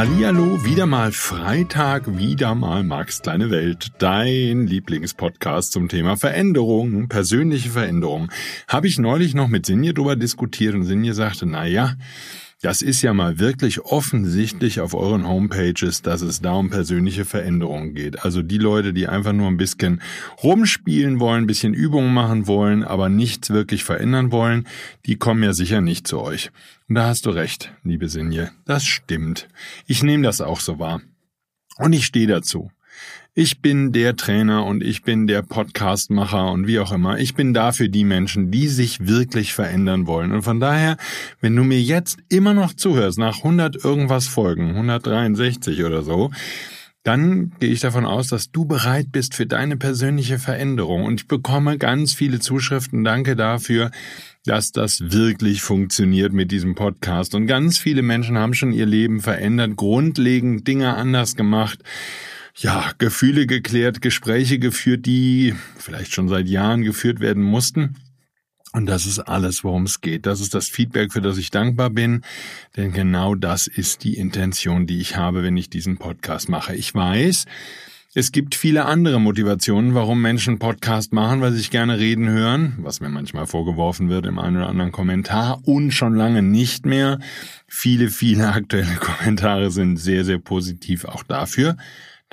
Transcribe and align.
Hallihallo, 0.00 0.64
wieder 0.64 0.86
mal 0.86 1.12
Freitag, 1.12 2.16
wieder 2.16 2.54
mal 2.54 2.82
Max 2.84 3.20
kleine 3.20 3.50
Welt, 3.50 3.92
dein 3.98 4.66
Lieblingspodcast 4.66 5.72
zum 5.72 5.90
Thema 5.90 6.16
Veränderung, 6.16 7.08
persönliche 7.08 7.68
Veränderung. 7.68 8.30
Habe 8.66 8.86
ich 8.86 8.98
neulich 8.98 9.34
noch 9.34 9.48
mit 9.48 9.66
Sinje 9.66 9.92
drüber 9.92 10.16
diskutiert 10.16 10.74
und 10.74 10.84
Sinje 10.84 11.12
sagte, 11.12 11.44
na 11.44 11.66
ja, 11.66 11.96
das 12.62 12.82
ist 12.82 13.00
ja 13.00 13.14
mal 13.14 13.38
wirklich 13.38 13.80
offensichtlich 13.80 14.80
auf 14.80 14.92
euren 14.92 15.26
Homepages, 15.26 16.02
dass 16.02 16.20
es 16.20 16.42
da 16.42 16.52
um 16.52 16.68
persönliche 16.68 17.24
Veränderungen 17.24 17.94
geht. 17.94 18.22
Also 18.22 18.42
die 18.42 18.58
Leute, 18.58 18.92
die 18.92 19.08
einfach 19.08 19.32
nur 19.32 19.48
ein 19.48 19.56
bisschen 19.56 20.02
rumspielen 20.42 21.20
wollen, 21.20 21.44
ein 21.44 21.46
bisschen 21.46 21.72
Übungen 21.72 22.12
machen 22.12 22.46
wollen, 22.46 22.84
aber 22.84 23.08
nichts 23.08 23.48
wirklich 23.48 23.82
verändern 23.82 24.30
wollen, 24.30 24.66
die 25.06 25.16
kommen 25.16 25.42
ja 25.42 25.54
sicher 25.54 25.80
nicht 25.80 26.06
zu 26.06 26.20
euch. 26.20 26.50
Und 26.88 26.96
da 26.96 27.06
hast 27.06 27.24
du 27.24 27.30
recht, 27.30 27.72
liebe 27.82 28.08
Sinje. 28.08 28.50
Das 28.66 28.84
stimmt. 28.84 29.48
Ich 29.86 30.02
nehme 30.02 30.24
das 30.24 30.42
auch 30.42 30.60
so 30.60 30.78
wahr. 30.78 31.00
Und 31.78 31.94
ich 31.94 32.04
stehe 32.04 32.26
dazu. 32.26 32.70
Ich 33.32 33.62
bin 33.62 33.92
der 33.92 34.16
Trainer 34.16 34.66
und 34.66 34.82
ich 34.82 35.02
bin 35.02 35.28
der 35.28 35.42
Podcastmacher 35.42 36.50
und 36.50 36.66
wie 36.66 36.80
auch 36.80 36.90
immer. 36.90 37.18
Ich 37.18 37.34
bin 37.34 37.54
da 37.54 37.70
für 37.70 37.88
die 37.88 38.04
Menschen, 38.04 38.50
die 38.50 38.66
sich 38.66 39.06
wirklich 39.06 39.54
verändern 39.54 40.08
wollen. 40.08 40.32
Und 40.32 40.42
von 40.42 40.58
daher, 40.58 40.96
wenn 41.40 41.54
du 41.54 41.62
mir 41.62 41.80
jetzt 41.80 42.18
immer 42.28 42.54
noch 42.54 42.74
zuhörst, 42.74 43.18
nach 43.18 43.38
100 43.38 43.84
irgendwas 43.84 44.26
Folgen, 44.26 44.70
163 44.70 45.84
oder 45.84 46.02
so, 46.02 46.30
dann 47.04 47.52
gehe 47.60 47.70
ich 47.70 47.80
davon 47.80 48.04
aus, 48.04 48.28
dass 48.28 48.50
du 48.50 48.66
bereit 48.66 49.06
bist 49.10 49.34
für 49.34 49.46
deine 49.46 49.76
persönliche 49.76 50.38
Veränderung. 50.38 51.04
Und 51.04 51.20
ich 51.20 51.28
bekomme 51.28 51.78
ganz 51.78 52.12
viele 52.12 52.40
Zuschriften. 52.40 53.04
Danke 53.04 53.36
dafür, 53.36 53.90
dass 54.44 54.72
das 54.72 55.12
wirklich 55.12 55.62
funktioniert 55.62 56.32
mit 56.32 56.50
diesem 56.50 56.74
Podcast. 56.74 57.34
Und 57.36 57.46
ganz 57.46 57.78
viele 57.78 58.02
Menschen 58.02 58.36
haben 58.36 58.54
schon 58.54 58.72
ihr 58.72 58.86
Leben 58.86 59.20
verändert, 59.20 59.76
grundlegend 59.76 60.66
Dinge 60.66 60.94
anders 60.94 61.36
gemacht 61.36 61.78
ja, 62.56 62.92
Gefühle 62.98 63.46
geklärt, 63.46 64.00
Gespräche 64.00 64.58
geführt, 64.58 65.06
die 65.06 65.54
vielleicht 65.78 66.12
schon 66.14 66.28
seit 66.28 66.48
Jahren 66.48 66.82
geführt 66.82 67.20
werden 67.20 67.42
mussten. 67.42 67.96
Und 68.72 68.86
das 68.86 69.04
ist 69.04 69.18
alles, 69.18 69.64
worum 69.64 69.84
es 69.84 70.00
geht. 70.00 70.26
Das 70.26 70.40
ist 70.40 70.54
das 70.54 70.68
Feedback, 70.68 71.12
für 71.12 71.20
das 71.20 71.38
ich 71.38 71.50
dankbar 71.50 71.90
bin. 71.90 72.22
Denn 72.76 72.92
genau 72.92 73.34
das 73.34 73.66
ist 73.66 74.04
die 74.04 74.16
Intention, 74.16 74.86
die 74.86 75.00
ich 75.00 75.16
habe, 75.16 75.42
wenn 75.42 75.56
ich 75.56 75.70
diesen 75.70 75.98
Podcast 75.98 76.48
mache. 76.48 76.76
Ich 76.76 76.94
weiß, 76.94 77.46
es 78.12 78.32
gibt 78.32 78.56
viele 78.56 78.86
andere 78.86 79.20
Motivationen, 79.20 79.94
warum 79.94 80.20
Menschen 80.20 80.58
Podcast 80.58 81.12
machen, 81.12 81.40
weil 81.40 81.52
sie 81.52 81.58
sich 81.58 81.70
gerne 81.70 81.98
reden 81.98 82.28
hören, 82.28 82.76
was 82.78 83.00
mir 83.00 83.08
manchmal 83.08 83.46
vorgeworfen 83.46 84.08
wird 84.08 84.26
im 84.26 84.38
einen 84.40 84.56
oder 84.56 84.68
anderen 84.68 84.90
Kommentar 84.92 85.60
und 85.64 85.92
schon 85.92 86.14
lange 86.14 86.42
nicht 86.42 86.86
mehr. 86.86 87.20
Viele, 87.68 88.08
viele 88.08 88.48
aktuelle 88.52 88.96
Kommentare 88.96 89.70
sind 89.70 89.96
sehr, 89.96 90.24
sehr 90.24 90.38
positiv 90.38 91.04
auch 91.04 91.22
dafür. 91.22 91.76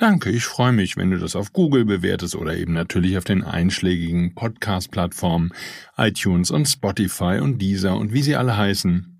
Danke, 0.00 0.30
ich 0.30 0.44
freue 0.44 0.70
mich, 0.70 0.96
wenn 0.96 1.10
du 1.10 1.18
das 1.18 1.34
auf 1.34 1.52
Google 1.52 1.84
bewertest 1.84 2.36
oder 2.36 2.56
eben 2.56 2.72
natürlich 2.72 3.18
auf 3.18 3.24
den 3.24 3.42
einschlägigen 3.42 4.32
Podcast-Plattformen 4.32 5.50
iTunes 5.96 6.52
und 6.52 6.66
Spotify 6.66 7.40
und 7.42 7.60
Deezer 7.60 7.96
und 7.96 8.12
wie 8.12 8.22
sie 8.22 8.36
alle 8.36 8.56
heißen 8.56 9.18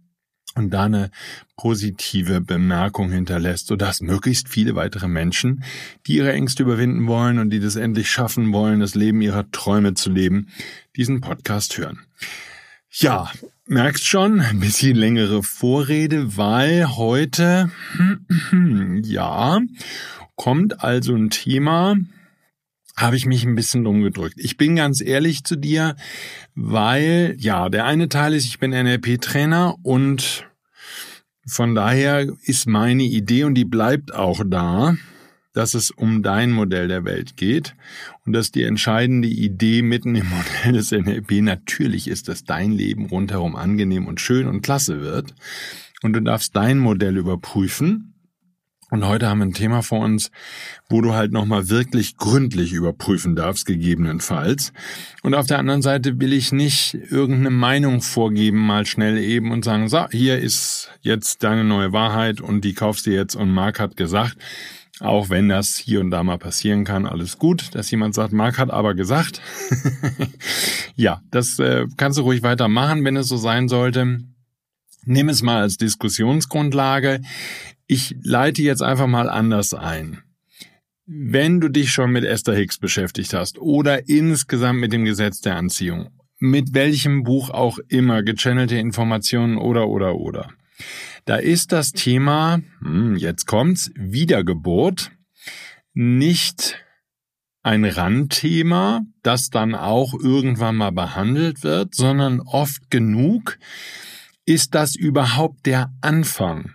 und 0.54 0.70
da 0.70 0.84
eine 0.84 1.10
positive 1.56 2.40
Bemerkung 2.40 3.10
hinterlässt, 3.10 3.66
sodass 3.66 4.00
möglichst 4.00 4.48
viele 4.48 4.76
weitere 4.76 5.08
Menschen, 5.08 5.64
die 6.06 6.14
ihre 6.14 6.32
Ängste 6.32 6.62
überwinden 6.62 7.08
wollen 7.08 7.40
und 7.40 7.50
die 7.50 7.58
das 7.58 7.74
endlich 7.74 8.08
schaffen 8.08 8.52
wollen, 8.52 8.78
das 8.78 8.94
Leben 8.94 9.20
ihrer 9.20 9.50
Träume 9.50 9.94
zu 9.94 10.10
leben, 10.10 10.46
diesen 10.94 11.20
Podcast 11.20 11.76
hören. 11.76 12.06
Ja, 12.90 13.32
merkst 13.66 14.06
schon, 14.06 14.40
ein 14.40 14.60
bisschen 14.60 14.96
längere 14.96 15.42
Vorrede, 15.42 16.36
weil 16.36 16.96
heute, 16.96 17.72
ja, 19.02 19.58
kommt 20.38 20.82
also 20.82 21.14
ein 21.14 21.28
Thema, 21.28 21.96
habe 22.96 23.16
ich 23.16 23.26
mich 23.26 23.44
ein 23.44 23.56
bisschen 23.56 23.86
umgedrückt. 23.86 24.36
Ich 24.38 24.56
bin 24.56 24.76
ganz 24.76 25.02
ehrlich 25.02 25.44
zu 25.44 25.56
dir, 25.56 25.96
weil, 26.54 27.36
ja, 27.38 27.68
der 27.68 27.84
eine 27.84 28.08
Teil 28.08 28.32
ist, 28.32 28.46
ich 28.46 28.58
bin 28.58 28.70
NLP-Trainer 28.70 29.74
und 29.82 30.48
von 31.46 31.74
daher 31.74 32.26
ist 32.42 32.66
meine 32.66 33.02
Idee 33.02 33.44
und 33.44 33.54
die 33.54 33.64
bleibt 33.64 34.14
auch 34.14 34.42
da, 34.46 34.96
dass 35.54 35.74
es 35.74 35.90
um 35.90 36.22
dein 36.22 36.52
Modell 36.52 36.86
der 36.86 37.04
Welt 37.04 37.36
geht 37.36 37.74
und 38.24 38.32
dass 38.32 38.52
die 38.52 38.62
entscheidende 38.62 39.28
Idee 39.28 39.82
mitten 39.82 40.14
im 40.14 40.28
Modell 40.30 40.72
des 40.74 40.92
NLP 40.92 41.42
natürlich 41.42 42.06
ist, 42.06 42.28
dass 42.28 42.44
dein 42.44 42.72
Leben 42.72 43.06
rundherum 43.06 43.56
angenehm 43.56 44.06
und 44.06 44.20
schön 44.20 44.46
und 44.46 44.62
klasse 44.62 45.00
wird 45.00 45.34
und 46.02 46.12
du 46.12 46.22
darfst 46.22 46.54
dein 46.54 46.78
Modell 46.78 47.16
überprüfen 47.16 48.14
und 48.90 49.06
heute 49.06 49.28
haben 49.28 49.38
wir 49.38 49.46
ein 49.46 49.52
Thema 49.52 49.82
vor 49.82 50.00
uns, 50.00 50.30
wo 50.88 51.02
du 51.02 51.12
halt 51.12 51.30
nochmal 51.32 51.68
wirklich 51.68 52.16
gründlich 52.16 52.72
überprüfen 52.72 53.36
darfst, 53.36 53.66
gegebenenfalls. 53.66 54.72
Und 55.22 55.34
auf 55.34 55.46
der 55.46 55.58
anderen 55.58 55.82
Seite 55.82 56.20
will 56.20 56.32
ich 56.32 56.52
nicht 56.52 56.94
irgendeine 56.94 57.50
Meinung 57.50 58.00
vorgeben, 58.00 58.66
mal 58.66 58.86
schnell 58.86 59.18
eben 59.18 59.50
und 59.50 59.64
sagen, 59.64 59.88
so, 59.88 60.08
hier 60.10 60.38
ist 60.38 60.90
jetzt 61.02 61.42
deine 61.44 61.64
neue 61.64 61.92
Wahrheit 61.92 62.40
und 62.40 62.64
die 62.64 62.72
kaufst 62.72 63.06
du 63.06 63.10
jetzt 63.10 63.34
und 63.34 63.50
Marc 63.50 63.78
hat 63.78 63.96
gesagt, 63.96 64.38
auch 65.00 65.28
wenn 65.28 65.48
das 65.48 65.76
hier 65.76 66.00
und 66.00 66.10
da 66.10 66.24
mal 66.24 66.38
passieren 66.38 66.84
kann, 66.84 67.06
alles 67.06 67.38
gut, 67.38 67.74
dass 67.74 67.90
jemand 67.90 68.14
sagt, 68.14 68.32
Marc 68.32 68.58
hat 68.58 68.70
aber 68.70 68.94
gesagt. 68.94 69.40
ja, 70.96 71.20
das 71.30 71.58
äh, 71.58 71.86
kannst 71.96 72.18
du 72.18 72.22
ruhig 72.22 72.42
weitermachen, 72.42 73.04
wenn 73.04 73.16
es 73.16 73.28
so 73.28 73.36
sein 73.36 73.68
sollte. 73.68 74.20
Nimm 75.04 75.28
es 75.28 75.42
mal 75.42 75.62
als 75.62 75.76
Diskussionsgrundlage. 75.76 77.20
Ich 77.90 78.14
leite 78.22 78.60
jetzt 78.60 78.82
einfach 78.82 79.06
mal 79.06 79.30
anders 79.30 79.72
ein. 79.72 80.22
Wenn 81.06 81.58
du 81.58 81.70
dich 81.70 81.90
schon 81.90 82.12
mit 82.12 82.22
Esther 82.22 82.54
Hicks 82.54 82.76
beschäftigt 82.76 83.32
hast 83.32 83.58
oder 83.58 84.10
insgesamt 84.10 84.78
mit 84.78 84.92
dem 84.92 85.06
Gesetz 85.06 85.40
der 85.40 85.56
Anziehung, 85.56 86.10
mit 86.38 86.74
welchem 86.74 87.22
Buch 87.22 87.48
auch 87.48 87.78
immer, 87.88 88.22
gechannelte 88.22 88.76
Informationen 88.76 89.56
oder 89.56 89.88
oder 89.88 90.16
oder, 90.16 90.50
da 91.24 91.36
ist 91.36 91.72
das 91.72 91.92
Thema, 91.92 92.60
hm, 92.80 93.16
jetzt 93.16 93.46
kommt's, 93.46 93.90
Wiedergeburt, 93.94 95.10
nicht 95.94 96.84
ein 97.62 97.86
Randthema, 97.86 99.00
das 99.22 99.48
dann 99.48 99.74
auch 99.74 100.12
irgendwann 100.12 100.76
mal 100.76 100.92
behandelt 100.92 101.62
wird, 101.62 101.94
sondern 101.94 102.40
oft 102.40 102.90
genug 102.90 103.58
ist 104.44 104.74
das 104.74 104.94
überhaupt 104.94 105.64
der 105.64 105.90
Anfang 106.02 106.74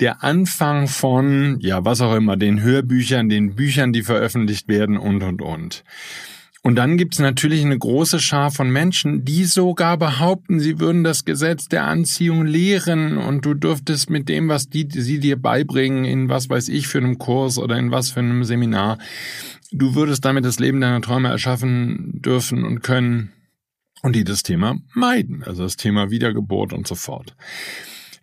der 0.00 0.22
Anfang 0.22 0.88
von, 0.88 1.58
ja, 1.60 1.84
was 1.84 2.00
auch 2.00 2.14
immer, 2.14 2.36
den 2.36 2.62
Hörbüchern, 2.62 3.28
den 3.28 3.54
Büchern, 3.54 3.92
die 3.92 4.02
veröffentlicht 4.02 4.68
werden 4.68 4.96
und, 4.96 5.22
und, 5.22 5.42
und. 5.42 5.84
Und 6.62 6.74
dann 6.74 6.98
gibt's 6.98 7.18
natürlich 7.18 7.64
eine 7.64 7.78
große 7.78 8.18
Schar 8.18 8.50
von 8.50 8.70
Menschen, 8.70 9.24
die 9.24 9.44
sogar 9.44 9.96
behaupten, 9.96 10.58
sie 10.58 10.80
würden 10.80 11.04
das 11.04 11.24
Gesetz 11.24 11.68
der 11.68 11.84
Anziehung 11.84 12.44
lehren 12.44 13.16
und 13.16 13.44
du 13.44 13.54
dürftest 13.54 14.10
mit 14.10 14.28
dem, 14.28 14.48
was 14.48 14.68
die, 14.68 14.88
sie 14.90 15.20
dir 15.20 15.40
beibringen, 15.40 16.04
in 16.04 16.28
was 16.28 16.50
weiß 16.50 16.68
ich 16.68 16.88
für 16.88 16.98
einem 16.98 17.18
Kurs 17.18 17.58
oder 17.58 17.78
in 17.78 17.90
was 17.90 18.10
für 18.10 18.20
einem 18.20 18.44
Seminar, 18.44 18.98
du 19.70 19.94
würdest 19.94 20.24
damit 20.24 20.44
das 20.44 20.58
Leben 20.58 20.80
deiner 20.80 21.00
Träume 21.00 21.28
erschaffen 21.28 22.20
dürfen 22.20 22.64
und 22.64 22.82
können 22.82 23.32
und 24.02 24.14
die 24.14 24.24
das 24.24 24.42
Thema 24.42 24.76
meiden, 24.94 25.44
also 25.44 25.62
das 25.62 25.76
Thema 25.76 26.10
Wiedergeburt 26.10 26.72
und 26.72 26.86
so 26.86 26.96
fort. 26.96 27.36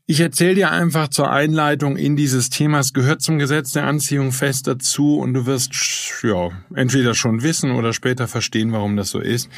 Ich 0.07 0.19
erzähle 0.19 0.53
dir 0.53 0.71
einfach 0.71 1.07
zur 1.07 1.31
Einleitung 1.31 1.97
in 1.97 2.15
dieses 2.15 2.51
Thema. 2.51 2.77
Es 2.77 2.93
gehört 2.93 3.23
zum 3.23 3.39
Gesetz 3.39 3.71
der 3.71 3.85
Anziehung 3.85 4.31
fest 4.31 4.67
dazu 4.67 5.17
und 5.17 5.33
du 5.33 5.47
wirst 5.47 5.73
ja 6.21 6.51
entweder 6.75 7.15
schon 7.15 7.41
wissen 7.41 7.71
oder 7.71 7.91
später 7.91 8.27
verstehen, 8.27 8.71
warum 8.71 8.97
das 8.97 9.09
so 9.09 9.19
ist. 9.19 9.49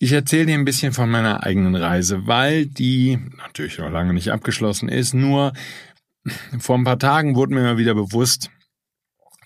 Ich 0.00 0.10
erzähle 0.10 0.46
dir 0.46 0.54
ein 0.54 0.64
bisschen 0.64 0.92
von 0.92 1.08
meiner 1.08 1.44
eigenen 1.44 1.76
Reise, 1.76 2.26
weil 2.26 2.66
die 2.66 3.20
natürlich 3.36 3.78
noch 3.78 3.88
lange 3.88 4.12
nicht 4.12 4.32
abgeschlossen 4.32 4.88
ist. 4.88 5.14
Nur 5.14 5.52
vor 6.58 6.76
ein 6.76 6.84
paar 6.84 6.98
Tagen 6.98 7.36
wurde 7.36 7.54
mir 7.54 7.62
mal 7.62 7.78
wieder 7.78 7.94
bewusst, 7.94 8.50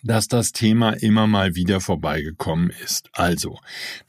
dass 0.02 0.26
das 0.26 0.52
Thema 0.52 0.92
immer 0.92 1.26
mal 1.26 1.54
wieder 1.54 1.82
vorbeigekommen 1.82 2.72
ist. 2.82 3.10
Also, 3.12 3.58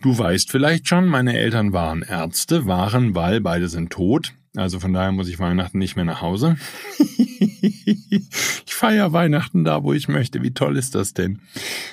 du 0.01 0.17
weißt 0.17 0.49
vielleicht 0.49 0.87
schon, 0.87 1.07
meine 1.07 1.37
Eltern 1.37 1.73
waren 1.73 2.03
Ärzte, 2.03 2.65
waren, 2.67 3.15
weil 3.15 3.41
beide 3.41 3.67
sind 3.67 3.91
tot. 3.91 4.33
Also 4.55 4.79
von 4.79 4.91
daher 4.93 5.11
muss 5.11 5.29
ich 5.29 5.39
Weihnachten 5.39 5.77
nicht 5.77 5.95
mehr 5.95 6.05
nach 6.05 6.21
Hause. 6.21 6.57
ich 6.99 8.29
feiere 8.67 9.13
Weihnachten 9.13 9.63
da, 9.63 9.83
wo 9.83 9.93
ich 9.93 10.07
möchte. 10.07 10.43
Wie 10.43 10.53
toll 10.53 10.77
ist 10.77 10.95
das 10.95 11.13
denn? 11.13 11.41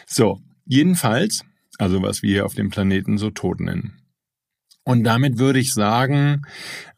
So, 0.07 0.41
jedenfalls, 0.65 1.45
also 1.79 2.03
was 2.03 2.23
wir 2.23 2.31
hier 2.31 2.47
auf 2.47 2.55
dem 2.55 2.71
Planeten 2.71 3.17
so 3.17 3.31
tot 3.31 3.61
nennen. 3.61 4.01
Und 4.89 5.05
damit 5.05 5.37
würde 5.39 5.59
ich 5.59 5.75
sagen, 5.75 6.47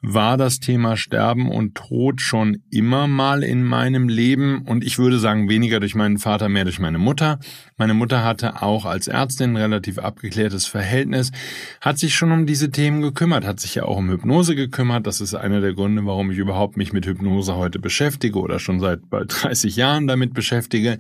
war 0.01 0.37
das 0.37 0.61
Thema 0.61 0.97
Sterben 0.97 1.51
und 1.51 1.75
Tod 1.75 2.21
schon 2.21 2.63
immer 2.71 3.09
mal 3.09 3.43
in 3.43 3.65
meinem 3.65 4.09
Leben 4.09 4.63
und 4.63 4.85
ich 4.85 4.97
würde 5.01 5.19
sagen 5.19 5.49
weniger 5.49 5.81
durch 5.81 5.97
meinen 5.97 6.19
Vater, 6.19 6.49
mehr 6.49 6.63
durch 6.63 6.79
meine 6.79 6.99
Mutter. 6.99 7.41
Meine 7.79 7.95
Mutter 7.95 8.23
hatte 8.23 8.63
auch 8.63 8.85
als 8.85 9.09
Ärztin 9.09 9.55
ein 9.55 9.57
relativ 9.57 9.99
abgeklärtes 9.99 10.67
Verhältnis, 10.67 11.33
hat 11.81 11.99
sich 11.99 12.15
schon 12.15 12.31
um 12.31 12.47
diese 12.47 12.71
Themen 12.71 13.03
gekümmert, 13.03 13.45
hat 13.45 13.59
sich 13.59 13.75
ja 13.75 13.87
auch 13.87 13.97
um 13.97 14.09
Hypnose 14.09 14.55
gekümmert. 14.55 15.09
Das 15.09 15.21
ist 15.21 15.35
einer 15.35 15.61
der 15.61 15.75
Gründe, 15.75 16.07
warum 16.07 16.31
ich 16.31 16.39
überhaupt 16.39 16.77
mich 16.77 16.93
mit 16.93 17.07
Hypnose 17.07 17.57
heute 17.57 17.81
beschäftige 17.81 18.39
oder 18.39 18.61
schon 18.61 18.79
seit 18.79 19.11
bald 19.11 19.35
30 19.43 19.75
Jahren 19.75 20.07
damit 20.07 20.33
beschäftige, 20.33 20.99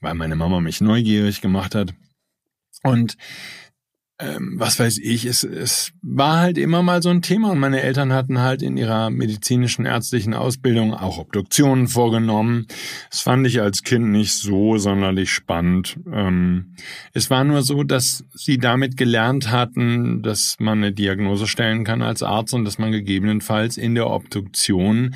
weil 0.00 0.14
meine 0.14 0.36
Mama 0.36 0.60
mich 0.60 0.80
neugierig 0.80 1.40
gemacht 1.40 1.74
hat. 1.74 1.92
Und 2.84 3.16
ähm, 4.20 4.54
was 4.58 4.78
weiß 4.78 4.98
ich, 4.98 5.24
es, 5.24 5.44
es 5.44 5.92
war 6.02 6.38
halt 6.38 6.58
immer 6.58 6.82
mal 6.82 7.02
so 7.02 7.08
ein 7.08 7.22
Thema 7.22 7.50
und 7.50 7.58
meine 7.58 7.80
Eltern 7.80 8.12
hatten 8.12 8.40
halt 8.40 8.60
in 8.62 8.76
ihrer 8.76 9.08
medizinischen 9.08 9.86
ärztlichen 9.86 10.34
Ausbildung 10.34 10.92
auch 10.94 11.18
Obduktionen 11.18 11.88
vorgenommen. 11.88 12.66
Das 13.10 13.20
fand 13.20 13.46
ich 13.46 13.60
als 13.60 13.82
Kind 13.82 14.08
nicht 14.10 14.34
so 14.34 14.76
sonderlich 14.76 15.32
spannend. 15.32 15.98
Ähm, 16.12 16.74
es 17.14 17.30
war 17.30 17.44
nur 17.44 17.62
so, 17.62 17.82
dass 17.82 18.24
sie 18.34 18.58
damit 18.58 18.96
gelernt 18.96 19.50
hatten, 19.50 20.22
dass 20.22 20.56
man 20.60 20.78
eine 20.78 20.92
Diagnose 20.92 21.46
stellen 21.46 21.84
kann 21.84 22.02
als 22.02 22.22
Arzt 22.22 22.52
und 22.52 22.64
dass 22.64 22.78
man 22.78 22.92
gegebenenfalls 22.92 23.78
in 23.78 23.94
der 23.94 24.10
Obduktion 24.10 25.14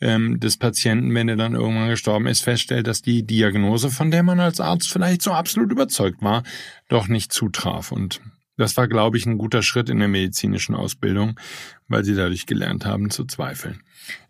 ähm, 0.00 0.40
des 0.40 0.56
Patienten, 0.56 1.14
wenn 1.14 1.28
er 1.28 1.36
dann 1.36 1.54
irgendwann 1.54 1.90
gestorben 1.90 2.26
ist, 2.26 2.42
feststellt, 2.42 2.86
dass 2.86 3.02
die 3.02 3.24
Diagnose, 3.24 3.90
von 3.90 4.10
der 4.10 4.22
man 4.22 4.40
als 4.40 4.60
Arzt 4.60 4.90
vielleicht 4.90 5.22
so 5.22 5.32
absolut 5.32 5.72
überzeugt 5.72 6.22
war, 6.22 6.44
doch 6.88 7.08
nicht 7.08 7.32
zutraf. 7.32 7.92
Und 7.92 8.20
das 8.58 8.76
war, 8.76 8.88
glaube 8.88 9.16
ich, 9.16 9.24
ein 9.24 9.38
guter 9.38 9.62
Schritt 9.62 9.88
in 9.88 10.00
der 10.00 10.08
medizinischen 10.08 10.74
Ausbildung, 10.74 11.38
weil 11.86 12.04
sie 12.04 12.14
dadurch 12.14 12.44
gelernt 12.44 12.84
haben 12.84 13.08
zu 13.10 13.24
zweifeln. 13.24 13.82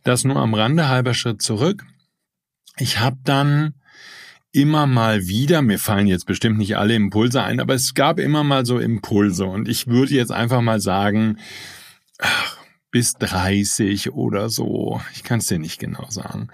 Das 0.05 0.25
nur 0.25 0.37
am 0.37 0.55
Rande, 0.55 0.89
halber 0.89 1.15
Schritt 1.15 1.43
zurück. 1.43 1.85
Ich 2.77 3.01
habe 3.01 3.17
dann 3.25 3.75
immer 4.53 4.87
mal 4.87 5.27
wieder, 5.27 5.63
mir 5.63 5.79
fallen 5.79 6.07
jetzt 6.07 6.27
bestimmt 6.27 6.59
nicht 6.59 6.77
alle 6.77 6.95
Impulse 6.95 7.43
ein, 7.43 7.61
aber 7.61 7.75
es 7.75 7.95
gab 7.95 8.19
immer 8.19 8.45
mal 8.45 8.65
so 8.65 8.79
Impulse 8.79 9.45
und 9.45 9.69
ich 9.69 9.87
würde 9.87 10.15
jetzt 10.15 10.33
einfach 10.33 10.61
mal 10.61 10.81
sagen, 10.81 11.39
ach, 12.19 12.57
bis 12.91 13.15
30 13.15 14.13
oder 14.13 14.49
so, 14.49 15.01
ich 15.15 15.23
kann 15.23 15.41
es 15.41 15.47
dir 15.47 15.59
nicht 15.59 15.79
genau 15.79 16.07
sagen, 16.09 16.49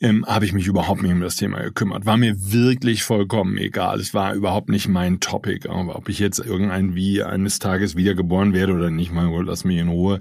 ähm, 0.00 0.24
habe 0.26 0.44
ich 0.44 0.52
mich 0.52 0.66
überhaupt 0.68 1.02
nicht 1.02 1.12
um 1.12 1.20
das 1.20 1.36
Thema 1.36 1.60
gekümmert. 1.60 2.06
War 2.06 2.16
mir 2.16 2.52
wirklich 2.52 3.02
vollkommen 3.02 3.56
egal. 3.58 3.98
Es 3.98 4.14
war 4.14 4.32
überhaupt 4.34 4.68
nicht 4.68 4.86
mein 4.88 5.18
Topic. 5.18 5.68
Aber 5.68 5.96
ob 5.96 6.08
ich 6.08 6.20
jetzt 6.20 6.38
irgendein 6.38 6.94
wie 6.94 7.22
eines 7.22 7.58
Tages 7.58 7.96
wiedergeboren 7.96 8.52
werde 8.52 8.74
oder 8.74 8.90
nicht, 8.90 9.12
mein 9.12 9.30
Gott, 9.30 9.46
lass 9.46 9.64
mich 9.64 9.78
in 9.78 9.88
Ruhe. 9.88 10.20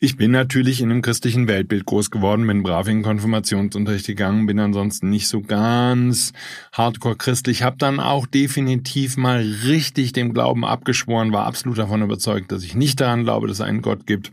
Ich 0.00 0.16
bin 0.16 0.32
natürlich 0.32 0.82
in 0.82 0.90
einem 0.90 1.00
christlichen 1.00 1.48
Weltbild 1.48 1.86
groß 1.86 2.10
geworden, 2.10 2.46
bin 2.46 2.62
brav 2.62 2.88
in 2.88 3.02
Konfirmationsunterricht 3.02 4.06
gegangen, 4.06 4.44
bin 4.44 4.58
ansonsten 4.58 5.08
nicht 5.08 5.28
so 5.28 5.40
ganz 5.40 6.34
hardcore 6.72 7.16
christlich, 7.16 7.62
habe 7.62 7.78
dann 7.78 8.00
auch 8.00 8.26
definitiv 8.26 9.16
mal 9.16 9.40
richtig 9.64 10.12
dem 10.12 10.34
Glauben 10.34 10.66
abgeschworen, 10.66 11.32
war 11.32 11.46
absolut 11.46 11.78
davon 11.78 12.02
überzeugt, 12.02 12.52
dass 12.52 12.62
ich 12.62 12.74
nicht 12.74 13.00
daran 13.00 13.24
glaube, 13.24 13.48
dass 13.48 13.58
es 13.58 13.66
einen 13.66 13.80
Gott 13.80 14.06
gibt 14.06 14.30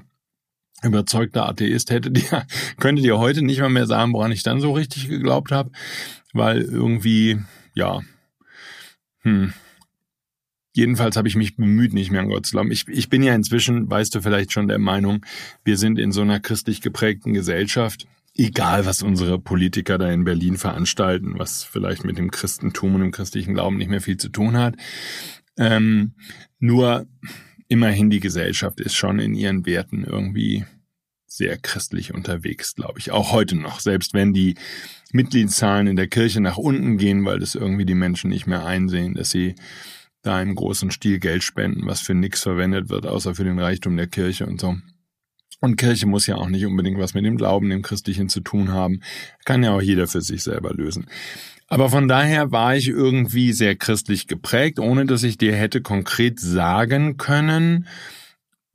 überzeugter 0.84 1.48
Atheist 1.48 1.92
hätte 1.92 2.12
dir, 2.12 2.46
könnte 2.80 3.02
dir 3.02 3.18
heute 3.18 3.42
nicht 3.42 3.60
mal 3.60 3.70
mehr 3.70 3.88
sagen, 3.88 4.14
woran 4.14 4.32
ich 4.32 4.44
dann 4.44 4.62
so 4.62 4.74
richtig 4.74 5.08
geglaubt 5.08 5.52
habe, 5.52 5.72
weil 6.34 6.62
irgendwie, 6.62 7.40
ja, 7.74 8.02
hm, 9.22 9.54
Jedenfalls 10.76 11.16
habe 11.18 11.28
ich 11.28 11.36
mich 11.36 11.56
bemüht, 11.56 11.94
nicht 11.94 12.12
mehr 12.12 12.22
an 12.22 12.30
Gott 12.30 12.48
zu 12.48 12.54
glauben. 12.54 12.72
Ich, 12.72 12.88
ich 12.88 13.08
bin 13.08 13.22
ja 13.22 13.36
inzwischen, 13.36 13.90
weißt 13.90 14.16
du 14.16 14.22
vielleicht 14.22 14.52
schon, 14.52 14.68
der 14.68 14.80
Meinung, 14.80 15.24
wir 15.64 15.78
sind 15.78 16.00
in 16.00 16.12
so 16.12 16.22
einer 16.22 16.40
christlich 16.40 16.82
geprägten 16.82 17.34
Gesellschaft, 17.34 18.08
egal 18.36 18.88
was 18.88 19.04
unsere 19.04 19.38
Politiker 19.38 20.00
da 20.00 20.10
in 20.10 20.24
Berlin 20.24 20.58
veranstalten, 20.58 21.38
was 21.38 21.64
vielleicht 21.64 22.06
mit 22.06 22.18
dem 22.18 22.32
Christentum 22.32 22.96
und 22.96 23.02
dem 23.02 23.12
christlichen 23.12 23.54
Glauben 23.54 23.78
nicht 23.78 23.90
mehr 23.90 24.02
viel 24.02 24.18
zu 24.18 24.30
tun 24.30 24.58
hat. 24.58 24.76
Ähm, 25.58 26.14
nur 26.58 27.06
immerhin 27.74 28.12
die 28.12 28.20
Gesellschaft 28.20 28.80
ist 28.80 28.94
schon 28.94 29.18
in 29.18 29.34
ihren 29.34 29.66
Werten 29.66 30.04
irgendwie 30.04 30.64
sehr 31.26 31.58
christlich 31.58 32.14
unterwegs, 32.14 32.76
glaube 32.76 33.00
ich. 33.00 33.10
Auch 33.10 33.32
heute 33.32 33.56
noch, 33.56 33.80
selbst 33.80 34.14
wenn 34.14 34.32
die 34.32 34.54
Mitgliedszahlen 35.12 35.88
in 35.88 35.96
der 35.96 36.06
Kirche 36.06 36.40
nach 36.40 36.58
unten 36.58 37.00
gehen, 37.00 37.26
weil 37.26 37.40
das 37.40 37.56
irgendwie 37.56 37.86
die 37.86 37.96
Menschen 37.96 38.30
nicht 38.30 38.46
mehr 38.46 38.64
einsehen, 38.64 39.16
dass 39.16 39.32
sie 39.32 39.56
da 40.22 40.40
im 40.40 40.54
großen 40.54 40.92
Stil 40.92 41.18
Geld 41.18 41.42
spenden, 41.42 41.88
was 41.88 42.00
für 42.00 42.14
nichts 42.14 42.44
verwendet 42.44 42.90
wird, 42.90 43.08
außer 43.08 43.34
für 43.34 43.44
den 43.44 43.58
Reichtum 43.58 43.98
der 43.98 44.06
Kirche 44.06 44.46
und 44.46 44.62
so. 44.62 44.76
Und 45.60 45.78
Kirche 45.78 46.06
muss 46.06 46.28
ja 46.28 46.36
auch 46.36 46.50
nicht 46.50 46.68
unbedingt 46.68 47.00
was 47.00 47.16
mit 47.16 47.26
dem 47.26 47.38
Glauben, 47.38 47.72
dem 47.72 47.82
Christlichen 47.82 48.30
zu 48.30 48.42
tun 48.42 48.72
haben. 48.72 49.02
Kann 49.46 49.64
ja 49.64 49.72
auch 49.72 49.82
jeder 49.82 50.06
für 50.06 50.22
sich 50.22 50.44
selber 50.44 50.76
lösen. 50.76 51.08
Aber 51.74 51.90
von 51.90 52.08
daher 52.08 52.52
war 52.52 52.76
ich 52.76 52.88
irgendwie 52.88 53.52
sehr 53.52 53.76
christlich 53.76 54.28
geprägt, 54.28 54.78
ohne 54.78 55.08
dass 55.08 55.24
ich 55.24 55.40
dir 55.40 55.56
hätte 55.56 55.82
konkret 55.82 56.40
sagen 56.40 57.18
können, 57.18 57.88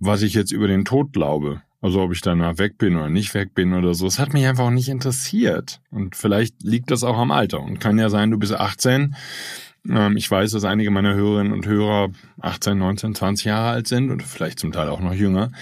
was 0.00 0.22
ich 0.22 0.34
jetzt 0.34 0.50
über 0.50 0.66
den 0.66 0.84
Tod 0.84 1.12
glaube. 1.12 1.62
Also 1.80 2.02
ob 2.02 2.10
ich 2.10 2.22
danach 2.22 2.58
weg 2.58 2.76
bin 2.76 2.96
oder 2.96 3.08
nicht 3.08 3.34
weg 3.34 3.54
bin 3.54 3.72
oder 3.72 3.94
so. 3.94 4.08
Es 4.08 4.18
hat 4.18 4.32
mich 4.32 4.46
einfach 4.46 4.64
auch 4.64 4.70
nicht 4.70 4.88
interessiert. 4.88 5.80
Und 5.92 6.16
vielleicht 6.16 6.64
liegt 6.64 6.90
das 6.90 7.04
auch 7.04 7.16
am 7.16 7.30
Alter. 7.30 7.60
Und 7.60 7.78
kann 7.78 7.98
ja 7.98 8.10
sein, 8.10 8.32
du 8.32 8.36
bist 8.36 8.52
18. 8.52 9.14
Ähm, 9.88 10.16
ich 10.16 10.28
weiß, 10.28 10.50
dass 10.50 10.64
einige 10.64 10.90
meiner 10.90 11.14
Hörerinnen 11.14 11.52
und 11.52 11.66
Hörer 11.66 12.08
18, 12.40 12.76
19, 12.76 13.14
20 13.14 13.44
Jahre 13.44 13.68
alt 13.68 13.86
sind 13.86 14.10
und 14.10 14.24
vielleicht 14.24 14.58
zum 14.58 14.72
Teil 14.72 14.88
auch 14.88 14.98
noch 14.98 15.14
jünger. 15.14 15.52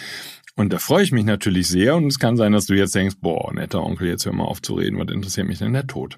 Und 0.55 0.73
da 0.73 0.79
freue 0.79 1.05
ich 1.05 1.13
mich 1.13 1.27
natürlich 1.27 1.69
sehr. 1.69 1.97
Und 1.97 2.07
es 2.07 2.19
kann 2.19 2.39
sein, 2.39 2.53
dass 2.53 2.65
du 2.65 2.73
jetzt 2.73 2.95
denkst, 2.95 3.17
boah, 3.21 3.53
netter 3.53 3.85
Onkel, 3.85 4.09
jetzt 4.09 4.25
hör 4.25 4.33
mal 4.33 4.45
auf 4.45 4.63
zu 4.63 4.73
reden. 4.73 4.99
Was 4.99 5.15
interessiert 5.15 5.47
mich 5.47 5.59
denn 5.59 5.75
der 5.75 5.87
Tod? 5.87 6.17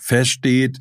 Feststeht. 0.00 0.78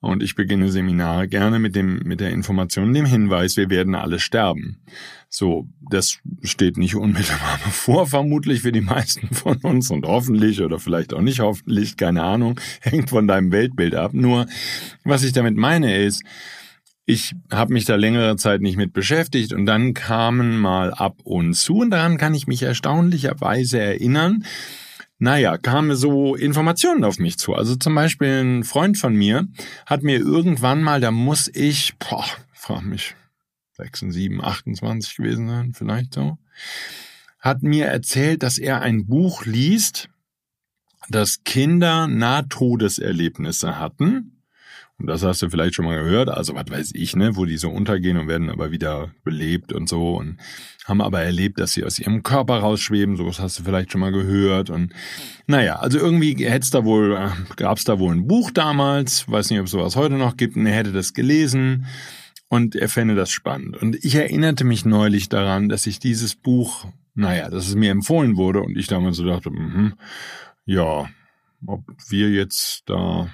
Und 0.00 0.22
ich 0.22 0.36
beginne 0.36 0.70
Seminare 0.70 1.26
gerne 1.26 1.58
mit 1.58 1.74
dem, 1.74 1.98
mit 2.04 2.20
der 2.20 2.30
Information, 2.30 2.94
dem 2.94 3.04
Hinweis, 3.04 3.56
wir 3.56 3.68
werden 3.68 3.96
alle 3.96 4.20
sterben. 4.20 4.80
So, 5.28 5.66
das 5.90 6.18
steht 6.42 6.76
nicht 6.76 6.94
unmittelbar 6.94 7.58
bevor, 7.64 8.06
vermutlich 8.06 8.62
für 8.62 8.70
die 8.70 8.80
meisten 8.80 9.34
von 9.34 9.56
uns 9.58 9.90
und 9.90 10.06
hoffentlich 10.06 10.62
oder 10.62 10.78
vielleicht 10.78 11.12
auch 11.12 11.20
nicht 11.20 11.40
hoffentlich, 11.40 11.96
keine 11.96 12.22
Ahnung, 12.22 12.60
hängt 12.80 13.10
von 13.10 13.26
deinem 13.26 13.50
Weltbild 13.50 13.96
ab. 13.96 14.14
Nur, 14.14 14.46
was 15.02 15.24
ich 15.24 15.32
damit 15.32 15.56
meine 15.56 15.96
ist, 15.96 16.22
ich 17.04 17.34
habe 17.50 17.72
mich 17.72 17.86
da 17.86 17.96
längere 17.96 18.36
Zeit 18.36 18.60
nicht 18.60 18.76
mit 18.76 18.92
beschäftigt 18.92 19.52
und 19.52 19.66
dann 19.66 19.94
kamen 19.94 20.58
mal 20.58 20.92
ab 20.92 21.16
und 21.24 21.54
zu 21.54 21.78
und 21.78 21.90
daran 21.90 22.18
kann 22.18 22.34
ich 22.34 22.46
mich 22.46 22.62
erstaunlicherweise 22.62 23.80
erinnern, 23.80 24.44
naja, 25.18 25.58
kamen 25.58 25.96
so 25.96 26.34
Informationen 26.34 27.04
auf 27.04 27.18
mich 27.18 27.38
zu. 27.38 27.54
Also 27.54 27.76
zum 27.76 27.94
Beispiel 27.94 28.42
ein 28.42 28.64
Freund 28.64 28.96
von 28.96 29.14
mir 29.14 29.48
hat 29.84 30.02
mir 30.02 30.18
irgendwann 30.18 30.82
mal, 30.82 31.00
da 31.00 31.10
muss 31.10 31.50
ich, 31.52 31.96
boah, 31.98 32.24
frag 32.52 32.82
mich, 32.82 33.16
6, 33.72 34.00
7, 34.08 34.42
28 34.42 35.16
gewesen 35.16 35.48
sein, 35.48 35.72
vielleicht 35.74 36.14
so, 36.14 36.38
hat 37.40 37.62
mir 37.62 37.86
erzählt, 37.86 38.42
dass 38.42 38.58
er 38.58 38.80
ein 38.80 39.06
Buch 39.06 39.44
liest, 39.44 40.08
das 41.08 41.42
Kinder 41.44 42.06
Nahtodeserlebnisse 42.06 43.78
hatten 43.78 44.37
und 44.98 45.06
das 45.06 45.22
hast 45.22 45.42
du 45.42 45.48
vielleicht 45.48 45.74
schon 45.74 45.84
mal 45.84 46.02
gehört, 46.02 46.28
also 46.28 46.54
was 46.56 46.68
weiß 46.68 46.90
ich, 46.94 47.14
ne, 47.14 47.36
wo 47.36 47.44
die 47.44 47.56
so 47.56 47.70
untergehen 47.70 48.16
und 48.16 48.26
werden 48.26 48.50
aber 48.50 48.72
wieder 48.72 49.10
belebt 49.22 49.72
und 49.72 49.88
so 49.88 50.16
und 50.16 50.38
haben 50.86 51.00
aber 51.00 51.22
erlebt, 51.22 51.60
dass 51.60 51.72
sie 51.72 51.84
aus 51.84 52.00
ihrem 52.00 52.24
Körper 52.24 52.58
rausschweben, 52.58 53.16
so 53.16 53.26
was 53.26 53.38
hast 53.38 53.58
du 53.58 53.62
vielleicht 53.62 53.92
schon 53.92 54.00
mal 54.00 54.10
gehört. 54.10 54.70
Und 54.70 54.92
naja, 55.46 55.76
also 55.76 55.98
irgendwie 55.98 56.34
hätte 56.44 56.70
da 56.70 56.84
wohl, 56.84 57.14
äh, 57.14 57.28
gab 57.56 57.78
es 57.78 57.84
da 57.84 57.98
wohl 57.98 58.12
ein 58.12 58.26
Buch 58.26 58.50
damals, 58.50 59.28
weiß 59.30 59.50
nicht, 59.50 59.60
ob 59.60 59.66
es 59.66 59.72
sowas 59.72 59.94
heute 59.94 60.16
noch 60.16 60.36
gibt, 60.36 60.56
und 60.56 60.66
er 60.66 60.74
hätte 60.74 60.92
das 60.92 61.14
gelesen 61.14 61.86
und 62.48 62.74
er 62.74 62.88
fände 62.88 63.14
das 63.14 63.30
spannend. 63.30 63.76
Und 63.76 64.02
ich 64.04 64.16
erinnerte 64.16 64.64
mich 64.64 64.84
neulich 64.84 65.28
daran, 65.28 65.68
dass 65.68 65.86
ich 65.86 66.00
dieses 66.00 66.34
Buch, 66.34 66.86
naja, 67.14 67.50
dass 67.50 67.68
es 67.68 67.76
mir 67.76 67.92
empfohlen 67.92 68.36
wurde 68.36 68.62
und 68.62 68.76
ich 68.76 68.88
damals 68.88 69.18
so 69.18 69.24
dachte, 69.24 69.50
mh, 69.50 69.92
ja, 70.64 71.08
ob 71.66 71.82
wir 72.08 72.30
jetzt 72.30 72.82
da 72.86 73.28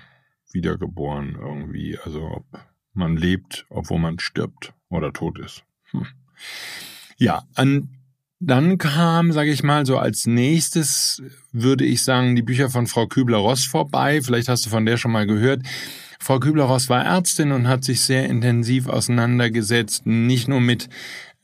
wiedergeboren 0.54 1.36
irgendwie. 1.38 1.98
Also 1.98 2.22
ob 2.22 2.46
man 2.94 3.16
lebt, 3.16 3.66
obwohl 3.68 3.98
man 3.98 4.18
stirbt 4.18 4.72
oder 4.88 5.12
tot 5.12 5.38
ist. 5.38 5.64
Hm. 5.90 6.06
Ja, 7.18 7.42
an, 7.54 7.90
dann 8.40 8.78
kam, 8.78 9.32
sage 9.32 9.50
ich 9.50 9.62
mal, 9.62 9.84
so 9.84 9.98
als 9.98 10.26
nächstes 10.26 11.22
würde 11.52 11.84
ich 11.84 12.02
sagen, 12.02 12.36
die 12.36 12.42
Bücher 12.42 12.70
von 12.70 12.86
Frau 12.86 13.06
Kübler-Ross 13.06 13.64
vorbei. 13.64 14.22
Vielleicht 14.22 14.48
hast 14.48 14.64
du 14.66 14.70
von 14.70 14.86
der 14.86 14.96
schon 14.96 15.12
mal 15.12 15.26
gehört. 15.26 15.62
Frau 16.20 16.38
Kübler-Ross 16.38 16.88
war 16.88 17.04
Ärztin 17.04 17.52
und 17.52 17.68
hat 17.68 17.84
sich 17.84 18.00
sehr 18.00 18.26
intensiv 18.26 18.88
auseinandergesetzt, 18.88 20.06
nicht 20.06 20.48
nur 20.48 20.60
mit 20.60 20.88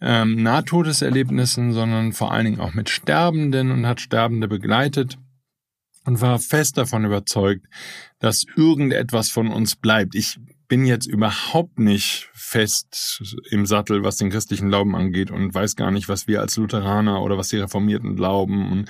ähm, 0.01 0.43
Nahtodeserlebnissen, 0.43 1.73
sondern 1.73 2.13
vor 2.13 2.33
allen 2.33 2.47
Dingen 2.47 2.61
auch 2.61 2.73
mit 2.73 2.89
Sterbenden 2.89 3.71
und 3.71 3.87
hat 3.87 4.01
Sterbende 4.01 4.49
begleitet 4.49 5.19
und 6.11 6.21
war 6.21 6.41
fest 6.41 6.77
davon 6.77 7.05
überzeugt, 7.05 7.67
dass 8.19 8.45
irgendetwas 8.57 9.31
von 9.31 9.49
uns 9.49 9.77
bleibt. 9.77 10.17
Ich 10.17 10.41
bin 10.67 10.85
jetzt 10.85 11.07
überhaupt 11.07 11.79
nicht 11.79 12.29
fest 12.33 13.37
im 13.51 13.65
Sattel, 13.65 14.03
was 14.03 14.17
den 14.17 14.31
christlichen 14.31 14.69
Glauben 14.69 14.97
angeht 14.97 15.31
und 15.31 15.55
weiß 15.55 15.77
gar 15.77 15.93
nicht, 15.93 16.09
was 16.09 16.27
wir 16.27 16.41
als 16.41 16.57
Lutheraner 16.57 17.23
oder 17.23 17.39
was 17.39 17.49
die 17.49 17.59
Reformierten 17.59 18.17
glauben 18.17 18.73
und 18.73 18.89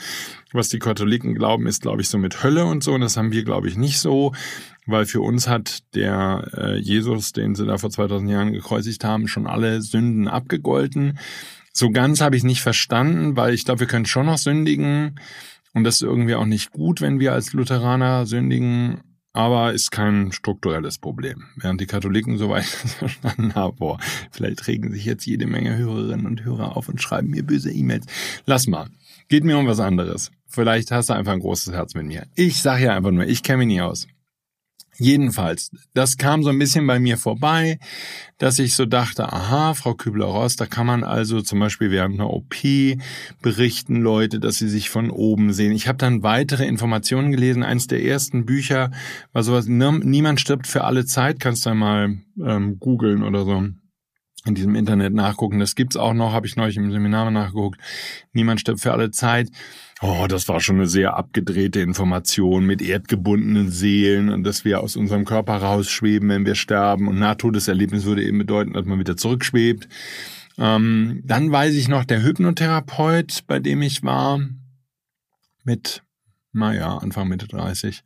was 0.52 0.70
die 0.70 0.78
Katholiken 0.78 1.34
glauben, 1.34 1.66
ist, 1.66 1.82
glaube 1.82 2.00
ich, 2.00 2.08
so 2.08 2.16
mit 2.16 2.42
Hölle 2.42 2.64
und 2.64 2.82
so. 2.82 2.92
Und 2.92 3.02
das 3.02 3.18
haben 3.18 3.32
wir, 3.32 3.44
glaube 3.44 3.68
ich, 3.68 3.76
nicht 3.76 3.98
so, 3.98 4.32
weil 4.86 5.04
für 5.04 5.20
uns 5.20 5.46
hat 5.46 5.80
der 5.94 6.48
äh, 6.54 6.78
Jesus, 6.78 7.32
den 7.32 7.54
sie 7.54 7.66
da 7.66 7.76
vor 7.76 7.90
2000 7.90 8.30
Jahren 8.30 8.52
gekreuzigt 8.52 9.04
haben, 9.04 9.28
schon 9.28 9.46
alle 9.46 9.82
Sünden 9.82 10.26
abgegolten. 10.26 11.18
So 11.72 11.90
ganz 11.90 12.22
habe 12.22 12.36
ich 12.36 12.44
nicht 12.44 12.62
verstanden, 12.62 13.36
weil 13.36 13.52
ich 13.52 13.66
glaube, 13.66 13.80
wir 13.80 13.86
können 13.86 14.06
schon 14.06 14.26
noch 14.26 14.38
sündigen. 14.38 15.18
Und 15.72 15.84
das 15.84 15.96
ist 15.96 16.02
irgendwie 16.02 16.34
auch 16.34 16.46
nicht 16.46 16.72
gut, 16.72 17.00
wenn 17.00 17.20
wir 17.20 17.32
als 17.32 17.52
Lutheraner 17.52 18.26
sündigen 18.26 19.00
aber 19.32 19.72
ist 19.72 19.90
kein 19.90 20.32
strukturelles 20.32 20.98
Problem. 20.98 21.44
Während 21.56 21.80
die 21.80 21.86
Katholiken 21.86 22.36
soweit 22.36 22.64
verstanden 22.98 23.54
haben, 23.54 23.76
boah, 23.76 23.98
vielleicht 24.30 24.66
regen 24.66 24.92
sich 24.92 25.04
jetzt 25.04 25.26
jede 25.26 25.46
Menge 25.46 25.76
Hörerinnen 25.76 26.26
und 26.26 26.44
Hörer 26.44 26.76
auf 26.76 26.88
und 26.88 27.00
schreiben 27.00 27.30
mir 27.30 27.44
böse 27.44 27.70
E-Mails. 27.70 28.06
Lass 28.46 28.66
mal. 28.66 28.88
Geht 29.28 29.44
mir 29.44 29.58
um 29.58 29.66
was 29.66 29.78
anderes. 29.78 30.32
Vielleicht 30.48 30.90
hast 30.90 31.10
du 31.10 31.12
einfach 31.12 31.32
ein 31.32 31.40
großes 31.40 31.72
Herz 31.72 31.94
mit 31.94 32.06
mir. 32.06 32.26
Ich 32.34 32.60
sag 32.60 32.80
ja 32.80 32.96
einfach 32.96 33.12
nur, 33.12 33.24
ich 33.24 33.44
kenne 33.44 33.58
mich 33.58 33.68
nie 33.68 33.80
aus. 33.80 34.08
Jedenfalls, 35.00 35.70
das 35.94 36.18
kam 36.18 36.42
so 36.42 36.50
ein 36.50 36.58
bisschen 36.58 36.86
bei 36.86 37.00
mir 37.00 37.16
vorbei, 37.16 37.78
dass 38.36 38.58
ich 38.58 38.74
so 38.74 38.84
dachte, 38.84 39.32
aha, 39.32 39.72
Frau 39.72 39.94
Kübler-Ross, 39.94 40.56
da 40.56 40.66
kann 40.66 40.86
man 40.86 41.04
also 41.04 41.40
zum 41.40 41.58
Beispiel 41.58 41.90
während 41.90 42.16
einer 42.16 42.28
OP 42.28 42.54
berichten 43.40 43.96
Leute, 43.96 44.40
dass 44.40 44.58
sie 44.58 44.68
sich 44.68 44.90
von 44.90 45.10
oben 45.10 45.54
sehen. 45.54 45.72
Ich 45.72 45.88
habe 45.88 45.96
dann 45.96 46.22
weitere 46.22 46.66
Informationen 46.66 47.30
gelesen. 47.30 47.62
Eins 47.62 47.86
der 47.86 48.04
ersten 48.04 48.44
Bücher 48.44 48.90
war 49.32 49.42
sowas, 49.42 49.66
niemand 49.66 50.38
stirbt 50.38 50.66
für 50.66 50.84
alle 50.84 51.06
Zeit, 51.06 51.40
kannst 51.40 51.64
du 51.64 51.74
mal 51.74 52.18
ähm, 52.44 52.78
googeln 52.78 53.22
oder 53.22 53.46
so 53.46 53.68
in 54.46 54.54
diesem 54.54 54.74
Internet 54.74 55.12
nachgucken. 55.12 55.58
Das 55.58 55.74
gibt's 55.74 55.96
auch 55.96 56.14
noch, 56.14 56.32
habe 56.32 56.46
ich 56.46 56.56
neulich 56.56 56.76
im 56.76 56.90
Seminar 56.90 57.30
nachgeguckt. 57.30 57.80
Niemand 58.32 58.60
stirbt 58.60 58.80
für 58.80 58.92
alle 58.92 59.10
Zeit. 59.10 59.50
Oh, 60.00 60.26
das 60.28 60.48
war 60.48 60.60
schon 60.60 60.76
eine 60.76 60.86
sehr 60.86 61.14
abgedrehte 61.14 61.80
Information 61.80 62.64
mit 62.64 62.80
erdgebundenen 62.80 63.70
Seelen 63.70 64.30
und 64.30 64.44
dass 64.44 64.64
wir 64.64 64.80
aus 64.80 64.96
unserem 64.96 65.26
Körper 65.26 65.56
rausschweben, 65.56 66.28
wenn 66.30 66.46
wir 66.46 66.54
sterben. 66.54 67.06
Und 67.06 67.18
Nahtodeserlebnis 67.18 68.04
würde 68.04 68.24
eben 68.24 68.38
bedeuten, 68.38 68.72
dass 68.72 68.86
man 68.86 68.98
wieder 68.98 69.18
zurückschwebt. 69.18 69.88
Ähm, 70.56 71.22
dann 71.24 71.52
weiß 71.52 71.74
ich 71.74 71.88
noch, 71.88 72.04
der 72.04 72.22
Hypnotherapeut, 72.22 73.44
bei 73.46 73.58
dem 73.58 73.82
ich 73.82 74.02
war, 74.02 74.40
mit, 75.64 76.02
naja, 76.52 76.98
Anfang 76.98 77.28
Mitte 77.28 77.46
30, 77.46 78.02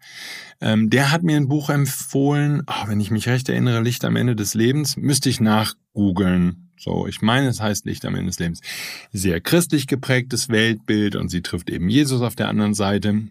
ähm, 0.61 0.91
der 0.91 1.11
hat 1.11 1.23
mir 1.23 1.37
ein 1.37 1.49
Buch 1.49 1.71
empfohlen, 1.71 2.63
oh, 2.67 2.89
wenn 2.89 3.01
ich 3.01 3.11
mich 3.11 3.29
recht 3.29 3.49
erinnere, 3.49 3.81
Licht 3.81 4.05
am 4.05 4.17
Ende 4.17 4.37
des 4.37 4.55
Lebens, 4.55 4.97
müsste 4.97 5.29
ich 5.29 5.41
nachgoogeln 5.41 6.65
so, 6.85 7.07
ich 7.07 7.23
meine, 7.23 7.49
es 7.49 7.61
heißt 7.61 7.87
Licht 7.87 8.05
am 8.05 8.15
Ende 8.15 8.27
des 8.27 8.39
Lebens. 8.39 8.61
Sehr 9.11 9.41
christlich 9.41 9.87
geprägtes 9.87 10.51
Weltbild 10.51 11.17
und 11.17 11.31
sie 11.31 11.41
trifft 11.41 11.71
eben 11.71 11.89
Jesus 11.89 12.21
auf 12.21 12.35
der 12.35 12.49
anderen 12.49 12.75
Seite. 12.75 13.23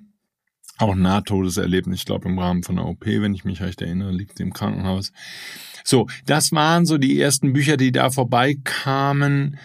Auch 0.80 0.96
Nahtodeserlebnis, 0.96 2.00
ich 2.00 2.06
glaube 2.06 2.30
im 2.30 2.40
Rahmen 2.40 2.64
von 2.64 2.78
der 2.78 2.86
OP, 2.86 3.06
wenn 3.06 3.36
ich 3.36 3.46
mich 3.46 3.62
recht 3.62 3.82
erinnere, 3.82 4.12
liegt 4.12 4.38
sie 4.38 4.44
im 4.44 4.54
Krankenhaus. 4.54 5.12
So, 5.84 6.08
das 6.26 6.52
waren 6.52 6.88
so 6.88 6.98
die 6.98 7.20
ersten 7.20 7.54
Bücher, 7.54 7.78
die 7.78 7.92
da 7.92 8.10
vorbeikamen 8.10 9.60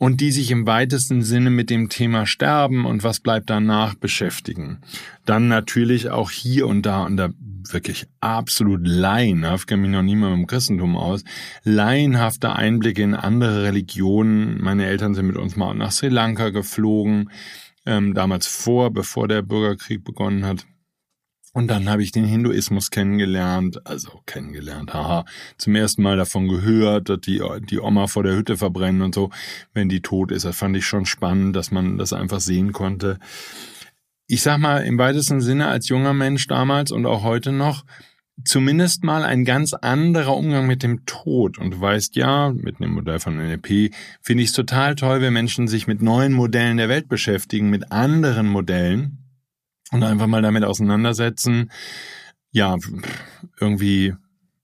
und 0.00 0.22
die 0.22 0.32
sich 0.32 0.50
im 0.50 0.66
weitesten 0.66 1.22
Sinne 1.22 1.50
mit 1.50 1.68
dem 1.68 1.90
Thema 1.90 2.24
Sterben 2.24 2.86
und 2.86 3.04
was 3.04 3.20
bleibt 3.20 3.50
danach 3.50 3.94
beschäftigen. 3.94 4.80
Dann 5.26 5.46
natürlich 5.46 6.08
auch 6.08 6.30
hier 6.30 6.66
und 6.68 6.86
da, 6.86 7.04
und 7.04 7.18
da 7.18 7.28
wirklich 7.70 8.06
absolut 8.20 8.80
laienhaft, 8.82 9.68
kenne 9.68 9.82
mich 9.82 9.90
noch 9.90 10.02
niemand 10.02 10.32
dem 10.32 10.46
Christentum 10.46 10.96
aus, 10.96 11.22
laienhafte 11.64 12.56
Einblicke 12.56 13.02
in 13.02 13.14
andere 13.14 13.62
Religionen. 13.64 14.58
Meine 14.62 14.86
Eltern 14.86 15.14
sind 15.14 15.26
mit 15.26 15.36
uns 15.36 15.56
mal 15.56 15.74
nach 15.74 15.92
Sri 15.92 16.08
Lanka 16.08 16.48
geflogen, 16.48 17.30
ähm, 17.84 18.14
damals 18.14 18.46
vor, 18.46 18.90
bevor 18.90 19.28
der 19.28 19.42
Bürgerkrieg 19.42 20.02
begonnen 20.02 20.46
hat. 20.46 20.64
Und 21.52 21.66
dann 21.68 21.88
habe 21.88 22.02
ich 22.02 22.12
den 22.12 22.24
Hinduismus 22.24 22.90
kennengelernt, 22.90 23.84
also 23.84 24.20
kennengelernt, 24.24 24.94
haha, 24.94 25.24
zum 25.58 25.74
ersten 25.74 26.02
Mal 26.02 26.16
davon 26.16 26.46
gehört, 26.46 27.08
dass 27.08 27.20
die, 27.20 27.42
die 27.68 27.80
Oma 27.80 28.06
vor 28.06 28.22
der 28.22 28.36
Hütte 28.36 28.56
verbrennen 28.56 29.02
und 29.02 29.14
so, 29.14 29.30
wenn 29.74 29.88
die 29.88 30.00
tot 30.00 30.30
ist. 30.30 30.44
Das 30.44 30.56
fand 30.56 30.76
ich 30.76 30.86
schon 30.86 31.06
spannend, 31.06 31.56
dass 31.56 31.72
man 31.72 31.98
das 31.98 32.12
einfach 32.12 32.40
sehen 32.40 32.72
konnte. 32.72 33.18
Ich 34.28 34.42
sag 34.42 34.58
mal, 34.58 34.84
im 34.84 34.96
weitesten 34.96 35.40
Sinne 35.40 35.66
als 35.66 35.88
junger 35.88 36.14
Mensch 36.14 36.46
damals 36.46 36.92
und 36.92 37.04
auch 37.04 37.24
heute 37.24 37.50
noch, 37.50 37.84
zumindest 38.44 39.02
mal 39.02 39.24
ein 39.24 39.44
ganz 39.44 39.74
anderer 39.74 40.36
Umgang 40.36 40.68
mit 40.68 40.84
dem 40.84 41.04
Tod. 41.04 41.58
Und 41.58 41.72
du 41.72 41.80
weißt 41.80 42.14
ja, 42.14 42.52
mit 42.52 42.78
dem 42.78 42.92
Modell 42.92 43.18
von 43.18 43.36
NLP 43.36 43.92
finde 44.22 44.44
ich 44.44 44.50
es 44.50 44.54
total 44.54 44.94
toll, 44.94 45.20
wenn 45.20 45.32
Menschen 45.32 45.66
sich 45.66 45.88
mit 45.88 46.00
neuen 46.00 46.32
Modellen 46.32 46.76
der 46.76 46.88
Welt 46.88 47.08
beschäftigen, 47.08 47.70
mit 47.70 47.90
anderen 47.90 48.46
Modellen 48.46 49.19
und 49.90 50.02
einfach 50.02 50.26
mal 50.26 50.42
damit 50.42 50.64
auseinandersetzen, 50.64 51.70
ja, 52.52 52.76
irgendwie, 53.60 54.14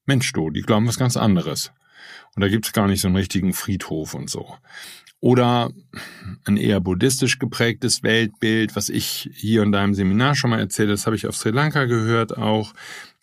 Mensch, 0.05 0.31
du, 0.33 0.49
die 0.49 0.61
glauben 0.61 0.87
was 0.87 0.99
ganz 0.99 1.17
anderes. 1.17 1.71
Und 2.35 2.41
da 2.41 2.49
gibt's 2.49 2.73
gar 2.73 2.87
nicht 2.87 3.01
so 3.01 3.07
einen 3.07 3.15
richtigen 3.15 3.53
Friedhof 3.53 4.13
und 4.13 4.29
so. 4.29 4.55
Oder 5.19 5.71
ein 6.45 6.57
eher 6.57 6.79
buddhistisch 6.79 7.39
geprägtes 7.39 8.03
Weltbild, 8.03 8.75
was 8.75 8.89
ich 8.89 9.29
hier 9.33 9.63
in 9.63 9.71
deinem 9.71 9.95
Seminar 9.95 10.35
schon 10.35 10.51
mal 10.51 10.59
erzählt, 10.59 10.91
das 10.91 11.05
habe 11.07 11.15
ich 11.15 11.25
auf 11.25 11.35
Sri 11.35 11.49
Lanka 11.49 11.85
gehört, 11.85 12.37
auch 12.37 12.73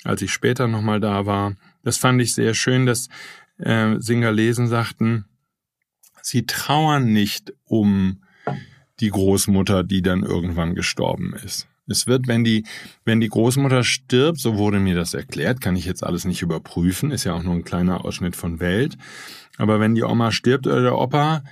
als 0.03 0.21
ich 0.23 0.33
später 0.33 0.67
nochmal 0.67 0.99
da 1.01 1.27
war. 1.27 1.55
Das 1.85 1.97
fand 1.97 2.21
ich 2.21 2.35
sehr 2.35 2.55
schön, 2.55 2.87
dass 2.87 3.09
äh, 3.59 3.95
Singalesen 3.99 4.67
sagten, 4.67 5.27
sie 6.21 6.47
trauern 6.47 7.13
nicht 7.13 7.53
um 7.65 8.25
die 9.01 9.11
Großmutter, 9.11 9.85
die 9.85 10.03
dann 10.03 10.23
irgendwann 10.23 10.75
gestorben 10.75 11.35
ist. 11.45 11.69
Es 11.87 12.07
wird, 12.07 12.27
wenn 12.29 12.45
die, 12.45 12.65
wenn 13.05 13.21
die 13.21 13.29
Großmutter 13.29 13.85
stirbt, 13.85 14.39
so 14.39 14.57
wurde 14.57 14.81
mir 14.81 14.95
das 14.95 15.15
erklärt, 15.15 15.61
kann 15.61 15.77
ich 15.77 15.85
jetzt 15.85 16.03
alles 16.03 16.25
nicht 16.25 16.43
überprüfen, 16.43 17.11
ist 17.11 17.25
ja 17.25 17.35
auch 17.35 17.43
nur 17.43 17.55
ein 17.55 17.65
kleiner 17.65 18.05
Ausschnitt 18.05 18.37
von 18.37 18.61
Welt. 18.61 18.97
Aber 19.59 19.81
wenn 19.81 19.95
die 19.95 20.03
Oma 20.03 20.33
stirbt 20.33 20.67
oder 20.67 20.83
der 20.83 20.99
Opa, 20.99 21.45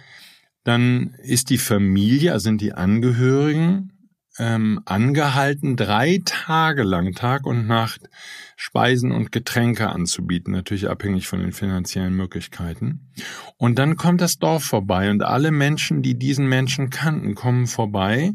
dann 0.65 1.15
ist 1.23 1.51
die 1.51 1.59
Familie, 1.59 2.33
also 2.33 2.45
sind 2.45 2.61
die 2.61 2.73
Angehörigen, 2.73 3.93
ähm, 4.39 4.81
angehalten, 4.87 5.77
drei 5.77 6.23
Tage 6.25 6.85
lang, 6.85 7.13
Tag 7.13 7.45
und 7.45 7.67
Nacht, 7.67 8.09
Speisen 8.57 9.13
und 9.13 9.33
Getränke 9.33 9.91
anzubieten, 9.91 10.53
natürlich 10.53 10.89
abhängig 10.89 11.27
von 11.27 11.41
den 11.41 11.53
finanziellen 11.53 12.15
Möglichkeiten. 12.15 13.13
Und 13.59 13.79
dann 13.79 13.97
kommt 13.97 14.21
das 14.21 14.39
Dorf 14.39 14.65
vorbei 14.65 15.11
und 15.11 15.23
alle 15.23 15.51
Menschen, 15.51 16.03
die 16.03 16.19
diesen 16.19 16.49
Menschen 16.49 16.89
kannten, 16.89 17.35
kommen 17.35 17.67
vorbei 17.67 18.33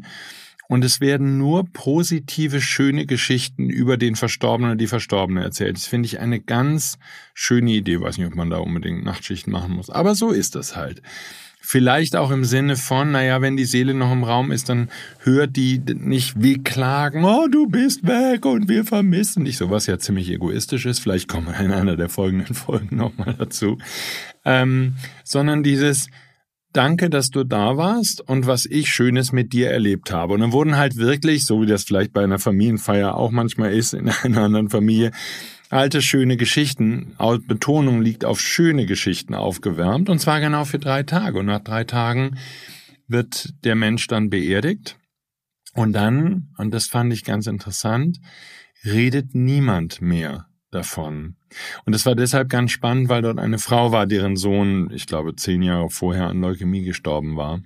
und 0.68 0.84
es 0.84 1.00
werden 1.00 1.38
nur 1.38 1.64
positive, 1.64 2.60
schöne 2.60 3.06
Geschichten 3.06 3.70
über 3.70 3.96
den 3.96 4.16
Verstorbenen 4.16 4.72
oder 4.72 4.78
die 4.78 4.86
Verstorbene 4.86 5.42
erzählt. 5.42 5.76
Das 5.76 5.86
finde 5.86 6.06
ich 6.06 6.20
eine 6.20 6.40
ganz 6.40 6.98
schöne 7.32 7.72
Idee. 7.72 7.94
Ich 7.94 8.00
weiß 8.00 8.18
nicht, 8.18 8.26
ob 8.26 8.34
man 8.34 8.50
da 8.50 8.58
unbedingt 8.58 9.02
Nachtschichten 9.02 9.50
machen 9.50 9.74
muss. 9.74 9.88
Aber 9.88 10.14
so 10.14 10.30
ist 10.30 10.54
das 10.54 10.76
halt. 10.76 11.00
Vielleicht 11.60 12.16
auch 12.16 12.30
im 12.30 12.44
Sinne 12.44 12.76
von, 12.76 13.12
naja, 13.12 13.40
wenn 13.40 13.56
die 13.56 13.64
Seele 13.64 13.94
noch 13.94 14.12
im 14.12 14.24
Raum 14.24 14.52
ist, 14.52 14.68
dann 14.68 14.90
hört 15.20 15.56
die 15.56 15.78
nicht 15.78 16.42
wehklagen, 16.42 17.24
oh, 17.24 17.46
du 17.50 17.66
bist 17.66 18.06
weg 18.06 18.44
und 18.44 18.68
wir 18.68 18.84
vermissen 18.84 19.46
dich. 19.46 19.56
So 19.56 19.70
was 19.70 19.86
ja 19.86 19.98
ziemlich 19.98 20.30
egoistisch 20.30 20.84
ist. 20.84 20.98
Vielleicht 20.98 21.28
kommen 21.28 21.46
wir 21.46 21.60
in 21.60 21.72
einer 21.72 21.96
der 21.96 22.10
folgenden 22.10 22.54
Folgen 22.54 22.96
nochmal 22.96 23.34
dazu. 23.38 23.78
Ähm, 24.44 24.96
sondern 25.24 25.62
dieses, 25.62 26.08
danke, 26.78 27.10
dass 27.10 27.30
du 27.30 27.42
da 27.42 27.76
warst 27.76 28.20
und 28.20 28.46
was 28.46 28.64
ich 28.64 28.88
Schönes 28.88 29.32
mit 29.32 29.52
dir 29.52 29.68
erlebt 29.68 30.12
habe. 30.12 30.34
Und 30.34 30.40
dann 30.40 30.52
wurden 30.52 30.76
halt 30.76 30.96
wirklich, 30.96 31.44
so 31.44 31.60
wie 31.60 31.66
das 31.66 31.82
vielleicht 31.82 32.12
bei 32.12 32.22
einer 32.22 32.38
Familienfeier 32.38 33.16
auch 33.16 33.32
manchmal 33.32 33.74
ist, 33.74 33.94
in 33.94 34.08
einer 34.22 34.42
anderen 34.42 34.70
Familie, 34.70 35.10
alte 35.70 36.00
schöne 36.00 36.36
Geschichten, 36.36 37.16
Betonung 37.48 38.00
liegt 38.00 38.24
auf 38.24 38.40
schöne 38.40 38.86
Geschichten 38.86 39.34
aufgewärmt 39.34 40.08
und 40.08 40.20
zwar 40.20 40.40
genau 40.40 40.64
für 40.64 40.78
drei 40.78 41.02
Tage. 41.02 41.40
Und 41.40 41.46
nach 41.46 41.64
drei 41.64 41.82
Tagen 41.82 42.38
wird 43.08 43.52
der 43.64 43.74
Mensch 43.74 44.06
dann 44.06 44.30
beerdigt 44.30 44.96
und 45.74 45.92
dann, 45.92 46.54
und 46.58 46.72
das 46.72 46.86
fand 46.86 47.12
ich 47.12 47.24
ganz 47.24 47.48
interessant, 47.48 48.20
redet 48.84 49.34
niemand 49.34 50.00
mehr 50.00 50.47
davon. 50.70 51.36
Und 51.84 51.94
das 51.94 52.06
war 52.06 52.14
deshalb 52.14 52.48
ganz 52.48 52.72
spannend, 52.72 53.08
weil 53.08 53.22
dort 53.22 53.38
eine 53.38 53.58
Frau 53.58 53.92
war, 53.92 54.06
deren 54.06 54.36
Sohn, 54.36 54.90
ich 54.92 55.06
glaube, 55.06 55.34
zehn 55.36 55.62
Jahre 55.62 55.90
vorher 55.90 56.26
an 56.26 56.40
Leukämie 56.40 56.82
gestorben 56.82 57.36
war 57.36 57.60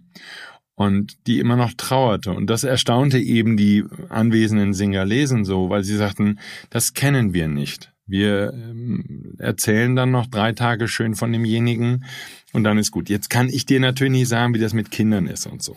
und 0.74 1.26
die 1.26 1.38
immer 1.38 1.56
noch 1.56 1.72
trauerte. 1.76 2.32
Und 2.32 2.48
das 2.48 2.64
erstaunte 2.64 3.18
eben 3.18 3.56
die 3.56 3.84
anwesenden 4.08 4.72
Singalesen 4.74 5.44
so, 5.44 5.70
weil 5.70 5.84
sie 5.84 5.96
sagten, 5.96 6.38
das 6.70 6.94
kennen 6.94 7.34
wir 7.34 7.48
nicht. 7.48 7.91
Wir 8.06 8.52
ähm, 8.52 9.34
erzählen 9.38 9.94
dann 9.94 10.10
noch 10.10 10.26
drei 10.26 10.52
Tage 10.52 10.88
schön 10.88 11.14
von 11.14 11.32
demjenigen 11.32 12.04
und 12.52 12.64
dann 12.64 12.76
ist 12.76 12.90
gut. 12.90 13.08
Jetzt 13.08 13.30
kann 13.30 13.48
ich 13.48 13.64
dir 13.64 13.80
natürlich 13.80 14.12
nicht 14.12 14.28
sagen, 14.28 14.54
wie 14.54 14.58
das 14.58 14.74
mit 14.74 14.90
Kindern 14.90 15.26
ist 15.26 15.46
und 15.46 15.62
so. 15.62 15.76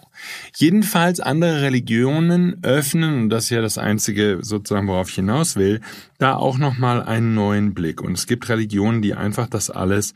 Jedenfalls 0.55 1.20
andere 1.20 1.62
Religionen 1.62 2.63
öffnen, 2.63 3.24
und 3.24 3.29
das 3.29 3.46
ist 3.46 3.50
ja 3.51 3.62
das 3.62 3.77
Einzige 3.77 4.39
sozusagen, 4.41 4.88
worauf 4.88 5.10
ich 5.10 5.15
hinaus 5.15 5.55
will, 5.55 5.82
da 6.17 6.36
auch 6.36 6.58
nochmal 6.58 7.03
einen 7.03 7.36
neuen 7.36 7.74
Blick. 7.74 8.01
Und 8.01 8.13
es 8.13 8.27
gibt 8.27 8.50
Religionen, 8.50 9.01
die 9.01 9.13
einfach 9.13 9.48
das 9.48 9.70
alles 9.70 10.13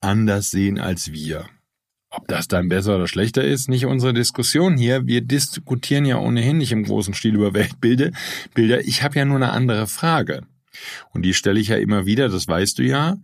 anders 0.00 0.50
sehen 0.50 0.78
als 0.78 1.12
wir. 1.12 1.46
Ob 2.10 2.28
das 2.28 2.46
dann 2.46 2.68
besser 2.68 2.96
oder 2.96 3.08
schlechter 3.08 3.42
ist, 3.42 3.70
nicht 3.70 3.86
unsere 3.86 4.12
Diskussion 4.12 4.76
hier. 4.76 5.06
Wir 5.06 5.22
diskutieren 5.22 6.04
ja 6.04 6.18
ohnehin 6.18 6.58
nicht 6.58 6.72
im 6.72 6.84
großen 6.84 7.14
Stil 7.14 7.34
über 7.36 7.54
Weltbilder. 7.54 8.10
Bilder. 8.52 8.80
Ich 8.82 9.02
habe 9.02 9.16
ja 9.18 9.24
nur 9.24 9.36
eine 9.36 9.52
andere 9.52 9.86
Frage. 9.86 10.42
Und 11.10 11.22
die 11.22 11.34
stelle 11.34 11.60
ich 11.60 11.68
ja 11.68 11.76
immer 11.76 12.06
wieder, 12.06 12.28
das 12.28 12.48
weißt 12.48 12.78
du 12.78 12.82
ja 12.82 13.16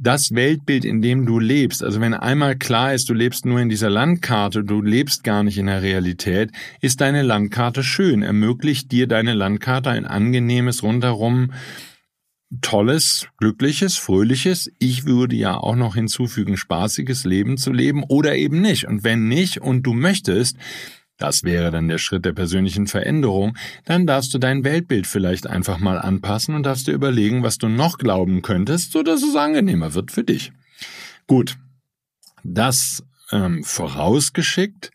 das 0.00 0.34
Weltbild, 0.34 0.86
in 0.86 1.02
dem 1.02 1.26
du 1.26 1.38
lebst, 1.38 1.84
also 1.84 2.00
wenn 2.00 2.14
einmal 2.14 2.56
klar 2.56 2.94
ist, 2.94 3.10
du 3.10 3.14
lebst 3.14 3.44
nur 3.44 3.60
in 3.60 3.68
dieser 3.68 3.90
Landkarte, 3.90 4.64
du 4.64 4.80
lebst 4.80 5.24
gar 5.24 5.42
nicht 5.42 5.58
in 5.58 5.66
der 5.66 5.82
Realität, 5.82 6.50
ist 6.80 7.02
deine 7.02 7.20
Landkarte 7.20 7.84
schön, 7.84 8.22
ermöglicht 8.22 8.90
dir 8.92 9.06
deine 9.06 9.34
Landkarte 9.34 9.90
ein 9.90 10.06
angenehmes, 10.06 10.82
rundherum 10.82 11.52
tolles, 12.62 13.28
glückliches, 13.36 13.98
fröhliches, 13.98 14.72
ich 14.78 15.04
würde 15.04 15.36
ja 15.36 15.58
auch 15.58 15.76
noch 15.76 15.94
hinzufügen, 15.94 16.56
spaßiges 16.56 17.24
Leben 17.24 17.58
zu 17.58 17.70
leben 17.70 18.02
oder 18.02 18.34
eben 18.36 18.62
nicht. 18.62 18.86
Und 18.88 19.04
wenn 19.04 19.28
nicht 19.28 19.60
und 19.60 19.82
du 19.82 19.92
möchtest, 19.92 20.56
das 21.20 21.44
wäre 21.44 21.70
dann 21.70 21.86
der 21.86 21.98
Schritt 21.98 22.24
der 22.24 22.32
persönlichen 22.32 22.86
Veränderung. 22.86 23.56
Dann 23.84 24.06
darfst 24.06 24.32
du 24.32 24.38
dein 24.38 24.64
Weltbild 24.64 25.06
vielleicht 25.06 25.46
einfach 25.46 25.78
mal 25.78 25.98
anpassen 25.98 26.54
und 26.54 26.64
darfst 26.64 26.86
dir 26.86 26.92
überlegen, 26.92 27.42
was 27.42 27.58
du 27.58 27.68
noch 27.68 27.98
glauben 27.98 28.42
könntest, 28.42 28.92
so 28.92 29.02
dass 29.02 29.22
es 29.22 29.36
angenehmer 29.36 29.94
wird 29.94 30.10
für 30.10 30.24
dich. 30.24 30.50
Gut, 31.26 31.58
das 32.42 33.04
ähm, 33.30 33.62
vorausgeschickt 33.62 34.90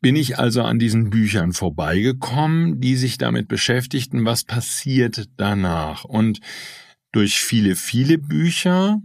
bin 0.00 0.16
ich 0.16 0.38
also 0.38 0.62
an 0.62 0.78
diesen 0.78 1.10
Büchern 1.10 1.52
vorbeigekommen, 1.52 2.80
die 2.80 2.96
sich 2.96 3.18
damit 3.18 3.48
beschäftigten, 3.48 4.24
was 4.24 4.44
passiert 4.44 5.28
danach. 5.36 6.04
Und 6.04 6.40
durch 7.12 7.40
viele, 7.40 7.76
viele 7.76 8.18
Bücher 8.18 9.00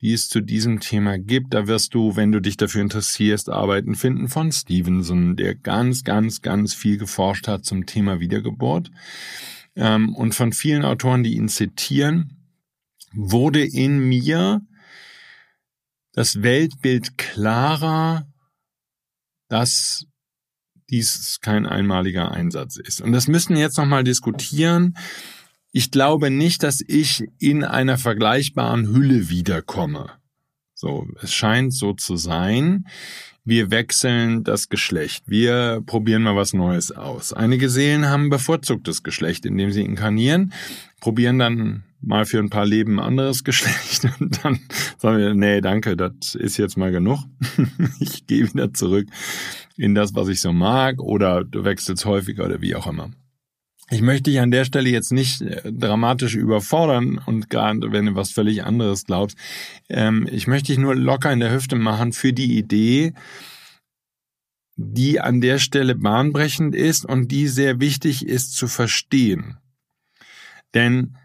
die 0.00 0.12
es 0.12 0.28
zu 0.28 0.40
diesem 0.40 0.80
Thema 0.80 1.18
gibt. 1.18 1.54
Da 1.54 1.66
wirst 1.66 1.94
du, 1.94 2.16
wenn 2.16 2.32
du 2.32 2.40
dich 2.40 2.56
dafür 2.56 2.80
interessierst, 2.80 3.50
Arbeiten 3.50 3.94
finden 3.94 4.28
von 4.28 4.50
Stevenson, 4.50 5.36
der 5.36 5.54
ganz, 5.54 6.04
ganz, 6.04 6.42
ganz 6.42 6.74
viel 6.74 6.96
geforscht 6.96 7.48
hat 7.48 7.64
zum 7.64 7.86
Thema 7.86 8.20
Wiedergeburt. 8.20 8.90
Ähm, 9.76 10.14
und 10.14 10.34
von 10.34 10.52
vielen 10.52 10.84
Autoren, 10.84 11.22
die 11.22 11.36
ihn 11.36 11.48
zitieren, 11.48 12.36
wurde 13.12 13.64
in 13.64 13.98
mir 13.98 14.62
das 16.12 16.42
Weltbild 16.42 17.18
klarer, 17.18 18.26
dass 19.48 20.06
dies 20.88 21.38
kein 21.40 21.66
einmaliger 21.66 22.32
Einsatz 22.32 22.76
ist. 22.76 23.00
Und 23.00 23.12
das 23.12 23.28
müssen 23.28 23.54
wir 23.54 23.62
jetzt 23.62 23.78
nochmal 23.78 24.02
diskutieren. 24.02 24.96
Ich 25.72 25.90
glaube 25.90 26.30
nicht, 26.30 26.62
dass 26.62 26.82
ich 26.86 27.24
in 27.38 27.62
einer 27.64 27.96
vergleichbaren 27.96 28.88
Hülle 28.88 29.28
wiederkomme. 29.28 30.10
So, 30.74 31.06
es 31.22 31.32
scheint 31.32 31.74
so 31.74 31.92
zu 31.92 32.16
sein. 32.16 32.86
Wir 33.44 33.70
wechseln 33.70 34.44
das 34.44 34.68
Geschlecht. 34.68 35.24
Wir 35.26 35.82
probieren 35.86 36.22
mal 36.22 36.36
was 36.36 36.52
Neues 36.54 36.90
aus. 36.90 37.32
Einige 37.32 37.68
Seelen 37.68 38.08
haben 38.08 38.30
bevorzugtes 38.30 39.02
Geschlecht, 39.02 39.46
indem 39.46 39.70
sie 39.70 39.82
inkarnieren, 39.82 40.52
probieren 41.00 41.38
dann 41.38 41.84
mal 42.00 42.24
für 42.24 42.38
ein 42.38 42.50
paar 42.50 42.66
Leben 42.66 42.98
ein 42.98 43.04
anderes 43.04 43.44
Geschlecht 43.44 44.08
und 44.20 44.44
dann 44.44 44.60
sagen 44.98 45.18
wir, 45.18 45.34
nee, 45.34 45.60
danke, 45.60 45.96
das 45.96 46.34
ist 46.34 46.56
jetzt 46.56 46.76
mal 46.76 46.90
genug. 46.90 47.20
ich 48.00 48.26
gehe 48.26 48.52
wieder 48.52 48.72
zurück 48.72 49.06
in 49.76 49.94
das, 49.94 50.14
was 50.14 50.28
ich 50.28 50.40
so 50.40 50.52
mag 50.52 51.00
oder 51.00 51.44
du 51.44 51.64
wechselst 51.64 52.04
häufiger 52.04 52.46
oder 52.46 52.60
wie 52.60 52.74
auch 52.74 52.86
immer. 52.86 53.10
Ich 53.92 54.02
möchte 54.02 54.30
dich 54.30 54.38
an 54.38 54.52
der 54.52 54.64
Stelle 54.64 54.88
jetzt 54.88 55.10
nicht 55.10 55.42
äh, 55.42 55.72
dramatisch 55.72 56.36
überfordern 56.36 57.18
und 57.18 57.50
gerade 57.50 57.90
wenn 57.90 58.06
du 58.06 58.14
was 58.14 58.30
völlig 58.30 58.62
anderes 58.62 59.04
glaubst. 59.04 59.36
Ähm, 59.88 60.28
ich 60.30 60.46
möchte 60.46 60.68
dich 60.68 60.78
nur 60.78 60.94
locker 60.94 61.32
in 61.32 61.40
der 61.40 61.52
Hüfte 61.52 61.74
machen 61.74 62.12
für 62.12 62.32
die 62.32 62.56
Idee, 62.56 63.14
die 64.76 65.20
an 65.20 65.40
der 65.40 65.58
Stelle 65.58 65.96
bahnbrechend 65.96 66.74
ist 66.74 67.04
und 67.04 67.32
die 67.32 67.48
sehr 67.48 67.80
wichtig 67.80 68.24
ist 68.26 68.54
zu 68.54 68.68
verstehen. 68.68 69.58
Denn 70.72 71.16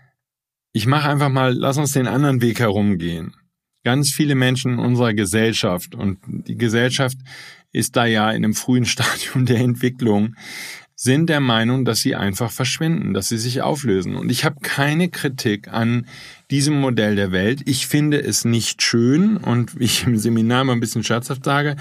ich 0.73 0.87
mache 0.87 1.07
einfach 1.07 1.29
mal, 1.29 1.53
lass 1.53 1.77
uns 1.77 1.91
den 1.91 2.07
anderen 2.07 2.41
Weg 2.41 2.59
herumgehen. 2.59 3.35
Ganz 3.83 4.09
viele 4.09 4.33
Menschen 4.33 4.73
in 4.73 4.79
unserer 4.79 5.13
Gesellschaft 5.13 5.93
und 5.93 6.17
die 6.25 6.57
Gesellschaft 6.57 7.17
ist 7.71 7.95
da 7.95 8.05
ja 8.05 8.31
in 8.31 8.43
einem 8.43 8.55
frühen 8.55 8.85
Stadium 8.85 9.45
der 9.45 9.59
Entwicklung, 9.59 10.35
sind 10.95 11.29
der 11.29 11.41
Meinung, 11.41 11.83
dass 11.83 11.99
sie 11.99 12.15
einfach 12.15 12.51
verschwinden, 12.51 13.13
dass 13.13 13.27
sie 13.27 13.37
sich 13.37 13.61
auflösen. 13.61 14.15
Und 14.15 14.31
ich 14.31 14.45
habe 14.45 14.61
keine 14.61 15.09
Kritik 15.09 15.67
an 15.67 16.07
diesem 16.49 16.79
Modell 16.79 17.17
der 17.17 17.33
Welt. 17.33 17.61
Ich 17.65 17.87
finde 17.87 18.21
es 18.21 18.45
nicht 18.45 18.81
schön 18.81 19.35
und 19.35 19.77
wie 19.77 19.83
ich 19.83 20.07
im 20.07 20.17
Seminar 20.17 20.63
mal 20.63 20.71
ein 20.71 20.79
bisschen 20.79 21.03
scherzhaft 21.03 21.43
sage, 21.43 21.75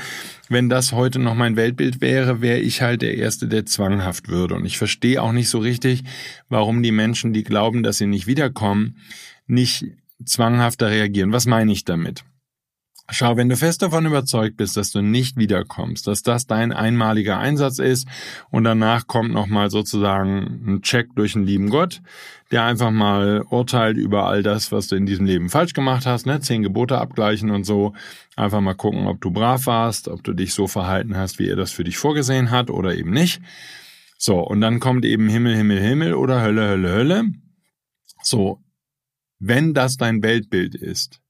wenn 0.48 0.68
das 0.68 0.92
heute 0.92 1.20
noch 1.20 1.34
mein 1.34 1.54
Weltbild 1.54 2.00
wäre, 2.00 2.40
wäre 2.40 2.58
ich 2.58 2.82
halt 2.82 3.02
der 3.02 3.16
Erste, 3.16 3.46
der 3.46 3.66
zwanghaft 3.66 4.28
würde. 4.28 4.56
Und 4.56 4.64
ich 4.64 4.78
verstehe 4.78 5.22
auch 5.22 5.32
nicht 5.32 5.48
so 5.48 5.58
richtig, 5.58 6.02
warum 6.48 6.82
die 6.82 6.92
Menschen, 6.92 7.32
die 7.32 7.44
glauben, 7.44 7.84
dass 7.84 7.98
sie 7.98 8.06
nicht 8.06 8.26
wiederkommen, 8.26 8.96
nicht 9.46 9.84
zwanghafter 10.24 10.90
reagieren. 10.90 11.32
Was 11.32 11.46
meine 11.46 11.70
ich 11.70 11.84
damit? 11.84 12.24
Schau, 13.10 13.36
wenn 13.36 13.50
du 13.50 13.56
fest 13.56 13.82
davon 13.82 14.06
überzeugt 14.06 14.56
bist, 14.56 14.78
dass 14.78 14.90
du 14.90 15.02
nicht 15.02 15.36
wiederkommst, 15.36 16.06
dass 16.06 16.22
das 16.22 16.46
dein 16.46 16.72
einmaliger 16.72 17.38
Einsatz 17.38 17.78
ist 17.78 18.08
und 18.50 18.64
danach 18.64 19.06
kommt 19.06 19.30
nochmal 19.30 19.68
sozusagen 19.68 20.62
ein 20.66 20.82
Check 20.82 21.14
durch 21.14 21.34
den 21.34 21.44
lieben 21.44 21.68
Gott, 21.68 22.00
der 22.50 22.64
einfach 22.64 22.90
mal 22.90 23.42
urteilt 23.42 23.98
über 23.98 24.26
all 24.26 24.42
das, 24.42 24.72
was 24.72 24.86
du 24.88 24.96
in 24.96 25.04
diesem 25.04 25.26
Leben 25.26 25.50
falsch 25.50 25.74
gemacht 25.74 26.06
hast, 26.06 26.24
ne? 26.24 26.40
Zehn 26.40 26.62
Gebote 26.62 26.96
abgleichen 26.96 27.50
und 27.50 27.64
so. 27.64 27.92
Einfach 28.36 28.62
mal 28.62 28.74
gucken, 28.74 29.06
ob 29.06 29.20
du 29.20 29.30
brav 29.30 29.66
warst, 29.66 30.08
ob 30.08 30.24
du 30.24 30.32
dich 30.32 30.54
so 30.54 30.66
verhalten 30.66 31.14
hast, 31.14 31.38
wie 31.38 31.48
er 31.48 31.56
das 31.56 31.72
für 31.72 31.84
dich 31.84 31.98
vorgesehen 31.98 32.50
hat 32.50 32.70
oder 32.70 32.94
eben 32.94 33.10
nicht. 33.10 33.42
So, 34.16 34.38
und 34.40 34.62
dann 34.62 34.80
kommt 34.80 35.04
eben 35.04 35.28
Himmel, 35.28 35.54
Himmel, 35.54 35.78
Himmel 35.78 36.14
oder 36.14 36.40
Hölle, 36.40 36.68
Hölle, 36.68 36.90
Hölle. 36.90 37.24
So, 38.22 38.62
wenn 39.38 39.74
das 39.74 39.98
dein 39.98 40.22
Weltbild 40.22 40.74
ist, 40.74 41.20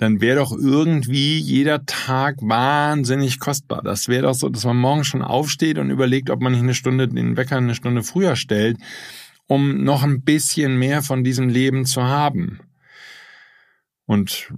dann 0.00 0.22
wäre 0.22 0.38
doch 0.38 0.52
irgendwie 0.52 1.38
jeder 1.38 1.84
Tag 1.84 2.36
wahnsinnig 2.40 3.38
kostbar. 3.38 3.82
Das 3.82 4.08
wäre 4.08 4.22
doch 4.22 4.34
so, 4.34 4.48
dass 4.48 4.64
man 4.64 4.78
morgen 4.78 5.04
schon 5.04 5.20
aufsteht 5.20 5.76
und 5.76 5.90
überlegt, 5.90 6.30
ob 6.30 6.40
man 6.40 6.52
nicht 6.52 6.62
eine 6.62 6.72
Stunde 6.72 7.06
den 7.06 7.36
Wecker 7.36 7.58
eine 7.58 7.74
Stunde 7.74 8.02
früher 8.02 8.34
stellt, 8.34 8.78
um 9.46 9.84
noch 9.84 10.02
ein 10.02 10.22
bisschen 10.22 10.78
mehr 10.78 11.02
von 11.02 11.22
diesem 11.22 11.50
Leben 11.50 11.84
zu 11.84 12.02
haben. 12.02 12.60
Und 14.06 14.50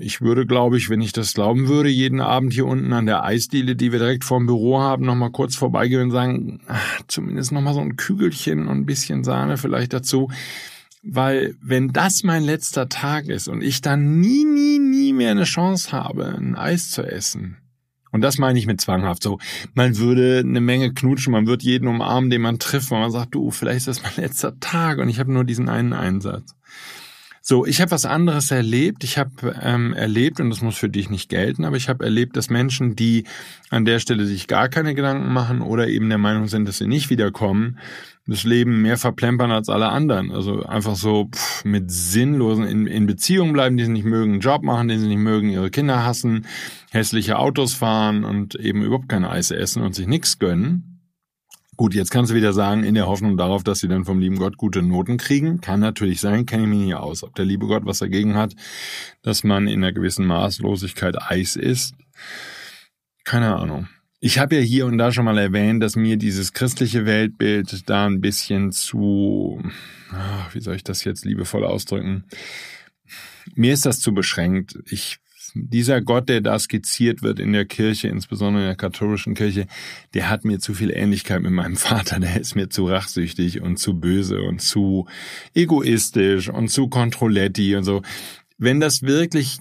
ich 0.00 0.22
würde, 0.22 0.46
glaube 0.46 0.78
ich, 0.78 0.88
wenn 0.88 1.02
ich 1.02 1.12
das 1.12 1.34
glauben 1.34 1.68
würde, 1.68 1.90
jeden 1.90 2.22
Abend 2.22 2.54
hier 2.54 2.64
unten 2.64 2.94
an 2.94 3.04
der 3.04 3.24
Eisdiele, 3.24 3.76
die 3.76 3.92
wir 3.92 3.98
direkt 3.98 4.24
vorm 4.24 4.46
Büro 4.46 4.80
haben, 4.80 5.04
nochmal 5.04 5.32
kurz 5.32 5.54
vorbeigehen 5.54 6.04
und 6.04 6.10
sagen, 6.12 6.60
ach, 6.66 7.02
zumindest 7.08 7.52
nochmal 7.52 7.74
so 7.74 7.80
ein 7.80 7.96
Kügelchen 7.96 8.66
und 8.66 8.78
ein 8.78 8.86
bisschen 8.86 9.22
Sahne 9.22 9.58
vielleicht 9.58 9.92
dazu. 9.92 10.30
Weil 11.02 11.54
wenn 11.62 11.92
das 11.92 12.22
mein 12.24 12.42
letzter 12.42 12.88
Tag 12.88 13.26
ist 13.26 13.48
und 13.48 13.62
ich 13.62 13.80
dann 13.80 14.20
nie, 14.20 14.44
nie, 14.44 14.78
nie 14.78 15.12
mehr 15.12 15.30
eine 15.30 15.44
Chance 15.44 15.92
habe, 15.92 16.26
ein 16.26 16.56
Eis 16.56 16.90
zu 16.90 17.02
essen, 17.02 17.58
und 18.10 18.22
das 18.22 18.38
meine 18.38 18.58
ich 18.58 18.66
mit 18.66 18.80
zwanghaft. 18.80 19.22
So, 19.22 19.38
man 19.74 19.98
würde 19.98 20.38
eine 20.38 20.60
Menge 20.60 20.94
knutschen, 20.94 21.32
man 21.32 21.46
wird 21.46 21.62
jeden 21.62 21.88
umarmen, 21.88 22.30
den 22.30 22.40
man 22.40 22.58
trifft, 22.58 22.90
weil 22.90 23.00
man 23.00 23.10
sagt, 23.10 23.34
du, 23.34 23.50
vielleicht 23.50 23.86
ist 23.86 23.88
das 23.88 24.02
mein 24.02 24.24
letzter 24.24 24.58
Tag 24.60 24.98
und 24.98 25.08
ich 25.08 25.18
habe 25.18 25.32
nur 25.32 25.44
diesen 25.44 25.68
einen 25.68 25.92
Einsatz. 25.92 26.54
So, 27.48 27.64
ich 27.64 27.80
habe 27.80 27.92
was 27.92 28.04
anderes 28.04 28.50
erlebt. 28.50 29.04
Ich 29.04 29.16
habe 29.16 29.56
ähm, 29.62 29.94
erlebt, 29.94 30.38
und 30.38 30.50
das 30.50 30.60
muss 30.60 30.76
für 30.76 30.90
dich 30.90 31.08
nicht 31.08 31.30
gelten, 31.30 31.64
aber 31.64 31.76
ich 31.76 31.88
habe 31.88 32.04
erlebt, 32.04 32.36
dass 32.36 32.50
Menschen, 32.50 32.94
die 32.94 33.24
an 33.70 33.86
der 33.86 34.00
Stelle 34.00 34.26
sich 34.26 34.48
gar 34.48 34.68
keine 34.68 34.94
Gedanken 34.94 35.32
machen 35.32 35.62
oder 35.62 35.88
eben 35.88 36.10
der 36.10 36.18
Meinung 36.18 36.46
sind, 36.48 36.68
dass 36.68 36.76
sie 36.76 36.86
nicht 36.86 37.08
wiederkommen, 37.08 37.78
das 38.28 38.44
Leben 38.44 38.82
mehr 38.82 38.98
verplempern 38.98 39.50
als 39.50 39.68
alle 39.70 39.88
anderen. 39.88 40.30
Also 40.30 40.62
einfach 40.64 40.96
so 40.96 41.30
pff, 41.34 41.64
mit 41.64 41.90
sinnlosen 41.90 42.64
in, 42.64 42.86
in 42.86 43.06
Beziehungen 43.06 43.54
bleiben, 43.54 43.78
die 43.78 43.84
sie 43.84 43.90
nicht 43.90 44.04
mögen, 44.04 44.32
einen 44.32 44.40
Job 44.40 44.62
machen, 44.62 44.88
den 44.88 45.00
sie 45.00 45.08
nicht 45.08 45.18
mögen, 45.18 45.48
ihre 45.48 45.70
Kinder 45.70 46.04
hassen, 46.04 46.46
hässliche 46.90 47.38
Autos 47.38 47.72
fahren 47.72 48.24
und 48.24 48.54
eben 48.54 48.82
überhaupt 48.82 49.08
keine 49.08 49.30
Eis 49.30 49.50
essen 49.50 49.82
und 49.82 49.94
sich 49.94 50.06
nichts 50.06 50.38
gönnen. 50.38 51.00
Gut, 51.78 51.94
jetzt 51.94 52.10
kannst 52.10 52.30
du 52.30 52.34
wieder 52.34 52.52
sagen, 52.52 52.82
in 52.84 52.94
der 52.94 53.06
Hoffnung 53.06 53.36
darauf, 53.36 53.62
dass 53.62 53.78
sie 53.78 53.88
dann 53.88 54.04
vom 54.04 54.18
lieben 54.18 54.36
Gott 54.36 54.56
gute 54.56 54.82
Noten 54.82 55.16
kriegen. 55.16 55.60
Kann 55.60 55.80
natürlich 55.80 56.20
sein, 56.20 56.44
kenne 56.44 56.64
ich 56.64 56.68
mich 56.68 56.78
nicht 56.80 56.94
aus. 56.96 57.22
Ob 57.22 57.34
der 57.34 57.44
liebe 57.44 57.66
Gott 57.66 57.86
was 57.86 58.00
dagegen 58.00 58.34
hat, 58.34 58.54
dass 59.22 59.42
man 59.42 59.68
in 59.68 59.82
einer 59.82 59.92
gewissen 59.92 60.26
Maßlosigkeit 60.26 61.16
Eis 61.22 61.56
isst. 61.56 61.94
Keine 63.24 63.54
Ahnung. 63.56 63.88
Ich 64.20 64.38
habe 64.40 64.56
ja 64.56 64.60
hier 64.60 64.86
und 64.86 64.98
da 64.98 65.12
schon 65.12 65.24
mal 65.24 65.38
erwähnt, 65.38 65.80
dass 65.80 65.94
mir 65.94 66.16
dieses 66.16 66.52
christliche 66.52 67.06
Weltbild 67.06 67.88
da 67.88 68.06
ein 68.06 68.20
bisschen 68.20 68.72
zu, 68.72 69.62
ach, 70.10 70.52
wie 70.54 70.60
soll 70.60 70.74
ich 70.74 70.82
das 70.82 71.04
jetzt 71.04 71.24
liebevoll 71.24 71.64
ausdrücken? 71.64 72.24
Mir 73.54 73.72
ist 73.72 73.86
das 73.86 74.00
zu 74.00 74.12
beschränkt. 74.12 74.76
Ich 74.86 75.18
dieser 75.54 76.00
Gott, 76.00 76.28
der 76.28 76.40
da 76.40 76.58
skizziert 76.58 77.22
wird 77.22 77.40
in 77.40 77.52
der 77.52 77.64
Kirche, 77.64 78.08
insbesondere 78.08 78.62
in 78.62 78.68
der 78.68 78.76
katholischen 78.76 79.34
Kirche, 79.34 79.66
der 80.14 80.28
hat 80.28 80.44
mir 80.44 80.58
zu 80.58 80.74
viel 80.74 80.90
Ähnlichkeit 80.90 81.40
mit 81.40 81.52
meinem 81.52 81.76
Vater. 81.76 82.20
Der 82.20 82.40
ist 82.40 82.54
mir 82.54 82.68
zu 82.68 82.86
rachsüchtig 82.86 83.60
und 83.60 83.78
zu 83.78 83.98
böse 83.98 84.42
und 84.42 84.60
zu 84.60 85.06
egoistisch 85.54 86.48
und 86.48 86.68
zu 86.68 86.88
kontrolletti 86.88 87.76
und 87.76 87.84
so. 87.84 88.02
Wenn 88.58 88.80
das 88.80 89.02
wirklich 89.02 89.58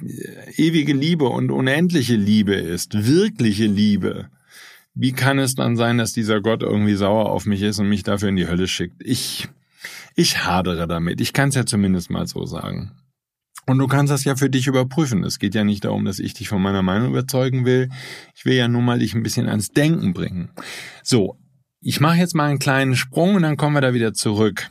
ewige 0.56 0.94
Liebe 0.94 1.26
und 1.26 1.52
unendliche 1.52 2.16
Liebe 2.16 2.56
ist, 2.56 3.06
wirkliche 3.06 3.68
Liebe, 3.68 4.30
wie 5.00 5.14
kann 5.14 5.38
es 5.38 5.56
dann 5.56 5.76
sein, 5.76 5.98
dass 5.98 6.14
dieser 6.14 6.42
Gott 6.42 6.64
irgendwie 6.64 6.96
sauer 6.96 7.30
auf 7.30 7.46
mich 7.46 7.62
ist 7.62 7.80
und 7.80 7.88
mich 7.88 8.04
dafür 8.04 8.30
in 8.30 8.36
die 8.36 8.48
Hölle 8.48 8.68
schickt? 8.68 9.04
Ich, 9.04 9.48
ich 10.16 10.46
hadere 10.46 10.88
damit. 10.88 11.22
Ich 11.22 11.34
kann 11.34 11.50
es 11.50 11.56
ja 11.56 11.66
zumindest 11.66 12.10
mal 12.10 12.26
so 12.26 12.46
sagen. 12.46 12.92
Und 13.68 13.78
du 13.78 13.88
kannst 13.88 14.12
das 14.12 14.24
ja 14.24 14.36
für 14.36 14.50
dich 14.50 14.66
überprüfen. 14.66 15.24
Es 15.24 15.40
geht 15.40 15.54
ja 15.54 15.64
nicht 15.64 15.84
darum, 15.86 16.06
dass 16.06 16.20
ich 16.20 16.34
dich 16.34 16.50
von 16.50 16.62
meiner 16.62 16.82
Meinung 16.82 17.10
überzeugen 17.10 17.66
will. 17.66 17.90
Ich 18.34 18.46
will 18.46 18.56
ja 18.56 18.68
nur 18.68 18.82
mal 18.82 19.00
dich 19.00 19.14
ein 19.14 19.24
bisschen 19.24 19.48
ans 19.48 19.70
Denken 19.70 20.14
bringen. 20.14 20.50
So, 21.04 21.38
ich 21.82 22.00
mache 22.00 22.18
jetzt 22.18 22.34
mal 22.34 22.50
einen 22.50 22.60
kleinen 22.60 22.96
Sprung 22.96 23.36
und 23.36 23.44
dann 23.44 23.58
kommen 23.58 23.76
wir 23.76 23.82
da 23.82 23.94
wieder 23.94 24.14
zurück. 24.14 24.70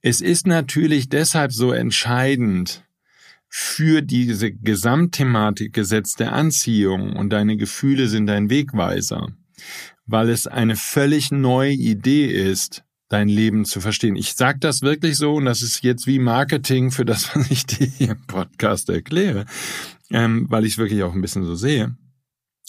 Es 0.00 0.20
ist 0.20 0.46
natürlich 0.46 1.08
deshalb 1.08 1.52
so 1.52 1.70
entscheidend 1.72 2.82
für 3.48 4.02
diese 4.02 4.52
Gesamtthematik 4.52 5.72
Gesetz 5.72 6.14
der 6.14 6.32
Anziehung 6.32 7.14
und 7.14 7.30
deine 7.30 7.56
Gefühle 7.56 8.08
sind 8.08 8.26
dein 8.26 8.50
Wegweiser, 8.50 9.28
weil 10.06 10.28
es 10.28 10.46
eine 10.46 10.76
völlig 10.76 11.30
neue 11.30 11.72
Idee 11.72 12.26
ist, 12.26 12.84
dein 13.08 13.28
Leben 13.28 13.64
zu 13.64 13.80
verstehen. 13.80 14.16
Ich 14.16 14.34
sage 14.34 14.58
das 14.58 14.82
wirklich 14.82 15.16
so 15.16 15.34
und 15.34 15.44
das 15.44 15.62
ist 15.62 15.82
jetzt 15.82 16.06
wie 16.06 16.18
Marketing 16.18 16.90
für 16.90 17.04
das, 17.04 17.30
was 17.34 17.50
ich 17.50 17.66
dir 17.66 17.86
hier 17.86 18.10
im 18.12 18.26
Podcast 18.26 18.88
erkläre, 18.88 19.46
ähm, 20.10 20.46
weil 20.48 20.64
ich 20.64 20.72
es 20.72 20.78
wirklich 20.78 21.02
auch 21.02 21.14
ein 21.14 21.20
bisschen 21.20 21.44
so 21.44 21.54
sehe, 21.54 21.96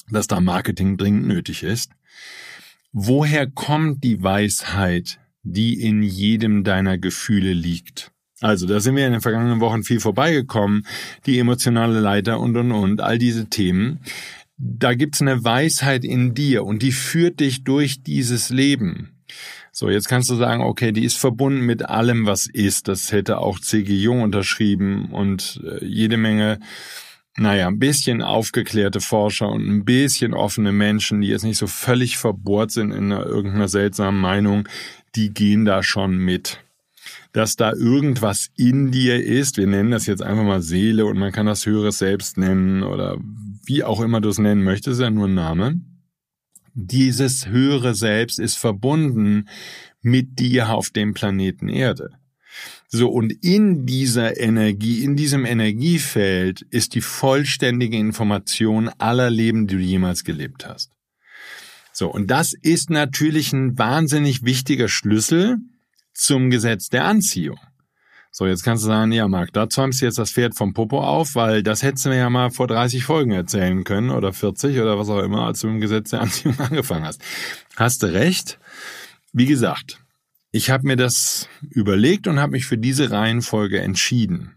dass 0.10 0.28
da 0.28 0.40
Marketing 0.40 0.98
dringend 0.98 1.28
nötig 1.28 1.64
ist. 1.64 1.92
Woher 2.92 3.50
kommt 3.50 4.04
die 4.04 4.24
Weisheit, 4.24 5.20
die 5.44 5.82
in 5.82 6.02
jedem 6.02 6.64
deiner 6.64 6.98
Gefühle 6.98 7.54
liegt? 7.54 8.12
Also, 8.42 8.68
da 8.68 8.80
sind 8.80 8.96
wir 8.96 9.06
in 9.06 9.14
den 9.14 9.22
vergangenen 9.22 9.62
Wochen 9.62 9.84
viel 9.84 10.00
vorbeigekommen, 10.00 10.86
die 11.26 11.40
emotionale 11.40 12.00
Leiter 12.00 12.40
und 12.40 12.56
und 12.58 12.72
und, 12.72 13.02
all 13.02 13.18
diese 13.18 13.50
Themen. 13.50 14.00
Da 14.58 14.94
gibt's 14.94 15.22
eine 15.22 15.44
Weisheit 15.44 16.06
in 16.06 16.34
dir 16.34 16.64
und 16.64 16.82
die 16.82 16.94
führt 16.94 17.40
dich 17.40 17.64
durch 17.64 18.04
dieses 18.04 18.50
Leben. 18.50 19.16
So, 19.72 19.90
jetzt 19.90 20.08
kannst 20.08 20.30
du 20.30 20.36
sagen, 20.36 20.64
okay, 20.64 20.94
die 20.94 21.04
ist 21.04 21.18
verbunden 21.18 21.66
mit 21.66 21.84
allem, 21.84 22.26
was 22.26 22.48
ist. 22.48 22.88
Das 22.88 23.12
hätte 23.12 23.40
auch 23.40 23.60
C.G. 23.60 23.94
Jung 23.94 24.22
unterschrieben 24.22 25.12
und 25.12 25.62
äh, 25.66 25.84
jede 25.86 26.16
Menge, 26.16 26.60
naja, 27.36 27.68
ein 27.68 27.80
bisschen 27.80 28.22
aufgeklärte 28.22 29.02
Forscher 29.02 29.50
und 29.50 29.68
ein 29.68 29.84
bisschen 29.84 30.34
offene 30.34 30.72
Menschen, 30.72 31.20
die 31.20 31.28
jetzt 31.28 31.44
nicht 31.44 31.58
so 31.58 31.68
völlig 31.68 32.18
verbohrt 32.18 32.72
sind 32.72 32.92
in 32.92 33.12
einer, 33.12 33.26
irgendeiner 33.26 33.68
seltsamen 33.68 34.22
Meinung, 34.22 34.70
die 35.16 35.34
gehen 35.34 35.66
da 35.66 35.84
schon 35.84 36.18
mit. 36.18 36.65
Dass 37.36 37.56
da 37.56 37.74
irgendwas 37.74 38.50
in 38.56 38.92
dir 38.92 39.24
ist, 39.24 39.58
wir 39.58 39.68
nennen 39.68 39.92
das 39.92 40.06
jetzt 40.06 40.24
einfach 40.24 40.44
mal 40.44 40.62
Seele 40.62 41.06
und 41.06 41.18
man 41.18 41.32
kann 41.32 41.46
das 41.46 41.66
höheres 41.66 41.98
Selbst 41.98 42.38
nennen 42.38 42.84
oder 42.84 43.18
wie 43.66 43.84
auch 43.84 44.00
immer 44.00 44.22
du 44.22 44.30
es 44.30 44.38
nennen 44.38 44.64
möchtest, 44.64 45.00
ist 45.00 45.04
ja 45.04 45.10
nur 45.10 45.28
ein 45.28 45.34
Name 45.34 45.82
dieses 46.76 47.48
höhere 47.48 47.96
Selbst 47.96 48.38
ist 48.38 48.58
verbunden 48.58 49.48
mit 50.02 50.40
dir 50.40 50.70
auf 50.70 50.90
dem 50.90 51.14
Planeten 51.14 51.70
Erde. 51.70 52.10
So, 52.88 53.10
und 53.10 53.32
in 53.44 53.86
dieser 53.86 54.40
Energie, 54.40 55.04
in 55.04 55.16
diesem 55.16 55.46
Energiefeld 55.46 56.62
ist 56.62 56.94
die 56.94 57.02
vollständige 57.02 57.98
Information 57.98 58.90
aller 58.98 59.30
Leben, 59.30 59.68
die 59.68 59.76
du 59.76 59.82
jemals 59.82 60.24
gelebt 60.24 60.68
hast. 60.68 60.92
So, 61.92 62.12
und 62.12 62.30
das 62.30 62.54
ist 62.54 62.90
natürlich 62.90 63.54
ein 63.54 63.78
wahnsinnig 63.78 64.44
wichtiger 64.44 64.88
Schlüssel 64.88 65.58
zum 66.16 66.50
Gesetz 66.50 66.90
der 66.90 67.06
Anziehung. 67.06 67.60
So, 68.32 68.46
jetzt 68.46 68.64
kannst 68.64 68.84
du 68.84 68.88
sagen, 68.88 69.14
ja, 69.14 69.30
Marc, 69.30 69.54
da 69.54 69.70
zäumst 69.70 70.02
du 70.02 70.06
jetzt 70.06 70.18
das 70.18 70.32
Pferd 70.32 70.56
vom 70.56 70.74
Popo 70.74 71.02
auf, 71.02 71.36
weil 71.36 71.64
das 71.64 71.84
hättest 71.84 72.06
du 72.06 72.10
mir 72.10 72.18
ja 72.18 72.30
mal 72.30 72.50
vor 72.52 72.68
30 72.68 73.06
Folgen 73.06 73.32
erzählen 73.32 73.86
können 73.86 74.10
oder 74.10 74.34
40 74.34 74.78
oder 74.80 75.00
was 75.00 75.08
auch 75.08 75.22
immer, 75.22 75.46
als 75.46 75.62
du 75.62 75.70
im 75.70 75.80
Gesetz 75.80 76.10
der 76.10 76.22
Anziehung 76.22 76.60
angefangen 76.60 77.06
hast. 77.06 77.22
Hast 77.78 78.04
du 78.04 78.08
recht. 78.08 78.60
Wie 79.32 79.46
gesagt, 79.46 80.00
ich 80.52 80.70
habe 80.70 80.88
mir 80.88 80.98
das 80.98 81.48
überlegt 81.70 82.28
und 82.28 82.40
habe 82.40 82.54
mich 82.54 82.66
für 82.66 82.78
diese 82.78 83.12
Reihenfolge 83.12 83.80
entschieden. 83.80 84.55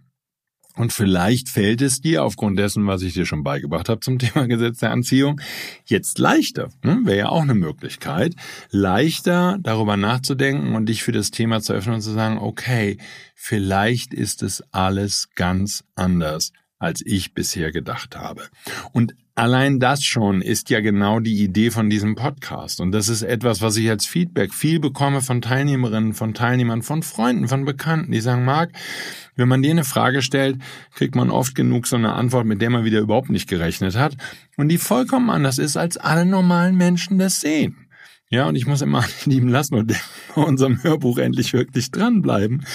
Und 0.79 0.93
vielleicht 0.93 1.49
fällt 1.49 1.83
es 1.83 2.01
dir 2.01 2.23
aufgrund 2.23 2.57
dessen, 2.57 2.87
was 2.87 3.03
ich 3.03 3.13
dir 3.13 3.27
schon 3.27 3.43
beigebracht 3.43 3.89
habe 3.89 4.01
zum 4.01 4.19
Thema 4.19 4.47
Gesetz 4.47 4.79
der 4.79 4.93
Anziehung, 4.93 5.41
jetzt 5.85 6.19
leichter, 6.19 6.71
ne? 6.85 7.01
wäre 7.03 7.19
ja 7.19 7.29
auch 7.29 7.43
eine 7.43 7.55
Möglichkeit, 7.55 8.35
leichter 8.71 9.59
darüber 9.61 9.97
nachzudenken 9.97 10.77
und 10.77 10.87
dich 10.87 11.03
für 11.03 11.13
das 11.13 11.33
Thema 11.33 11.61
zu 11.61 11.73
öffnen 11.73 11.97
und 11.97 12.01
zu 12.01 12.13
sagen, 12.13 12.39
okay, 12.39 12.97
vielleicht 13.35 14.15
ist 14.15 14.43
es 14.45 14.63
alles 14.71 15.29
ganz 15.35 15.83
anders, 15.97 16.53
als 16.79 17.03
ich 17.05 17.35
bisher 17.35 17.73
gedacht 17.73 18.17
habe. 18.17 18.45
Und 18.93 19.17
Allein 19.39 19.79
das 19.79 20.03
schon 20.03 20.43
ist 20.43 20.69
ja 20.69 20.81
genau 20.81 21.21
die 21.21 21.45
Idee 21.45 21.71
von 21.71 21.89
diesem 21.89 22.17
Podcast. 22.17 22.81
Und 22.81 22.91
das 22.91 23.09
ist 23.09 23.23
etwas, 23.23 23.63
was 23.63 23.77
ich 23.77 23.89
als 23.89 24.05
Feedback 24.05 24.53
viel 24.53 24.81
bekomme 24.81 25.21
von 25.21 25.41
Teilnehmerinnen, 25.41 26.13
von 26.13 26.35
Teilnehmern, 26.35 26.83
von 26.83 27.05
Freunden, 27.05 27.47
von 27.47 27.65
Bekannten, 27.65 28.11
die 28.11 28.21
sagen, 28.21 28.45
Marc, 28.45 28.73
wenn 29.37 29.47
man 29.47 29.63
dir 29.63 29.71
eine 29.71 29.85
Frage 29.85 30.23
stellt, 30.23 30.59
kriegt 30.93 31.15
man 31.15 31.31
oft 31.31 31.55
genug 31.55 31.87
so 31.87 31.95
eine 31.95 32.15
Antwort, 32.15 32.47
mit 32.47 32.61
der 32.61 32.71
man 32.71 32.85
wieder 32.85 32.99
überhaupt 32.99 33.31
nicht 33.31 33.49
gerechnet 33.49 33.95
hat. 33.95 34.17
Und 34.57 34.71
die 34.71 34.79
vollkommen 34.79 35.31
anders 35.31 35.59
ist, 35.59 35.77
als 35.77 35.99
alle 35.99 36.27
normalen 36.27 36.77
Menschen 36.77 37.21
das 37.21 37.41
sehen. 37.41 37.87
Ja, 38.31 38.49
und 38.49 38.57
ich 38.57 38.67
muss 38.67 38.83
immer 38.83 39.05
lieben 39.25 39.51
lassen 39.51 39.77
und 39.77 39.87
bei 40.35 40.43
unserem 40.43 40.83
Hörbuch 40.83 41.19
endlich 41.19 41.53
wirklich 41.53 41.93
dranbleiben. 41.93 42.67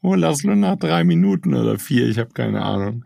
Oh, 0.00 0.14
lass 0.14 0.44
nur 0.44 0.56
nach 0.56 0.76
drei 0.76 1.04
Minuten 1.04 1.52
oder 1.52 1.78
vier, 1.78 2.08
ich 2.08 2.18
habe 2.18 2.30
keine 2.32 2.62
Ahnung. 2.62 3.04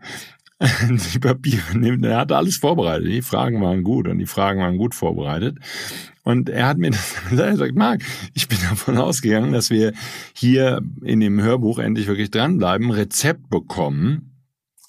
die 1.13 1.19
Papiere 1.19 1.77
nimmt. 1.77 2.05
Er 2.05 2.19
hatte 2.19 2.37
alles 2.37 2.57
vorbereitet. 2.57 3.07
Die 3.07 3.21
Fragen 3.21 3.61
waren 3.61 3.83
gut 3.83 4.07
und 4.07 4.19
die 4.19 4.27
Fragen 4.27 4.59
waren 4.59 4.77
gut 4.77 4.93
vorbereitet. 4.93 5.57
Und 6.23 6.49
er 6.49 6.67
hat 6.67 6.77
mir 6.77 6.91
das 6.91 7.15
gesagt, 7.29 7.57
sagt, 7.57 7.75
Marc, 7.75 8.03
ich 8.33 8.47
bin 8.47 8.59
davon 8.69 8.97
ausgegangen, 8.97 9.53
dass 9.53 9.69
wir 9.69 9.93
hier 10.33 10.81
in 11.03 11.19
dem 11.19 11.41
Hörbuch 11.41 11.79
endlich 11.79 12.07
wirklich 12.07 12.29
dranbleiben, 12.29 12.91
Rezept 12.91 13.49
bekommen, 13.49 14.31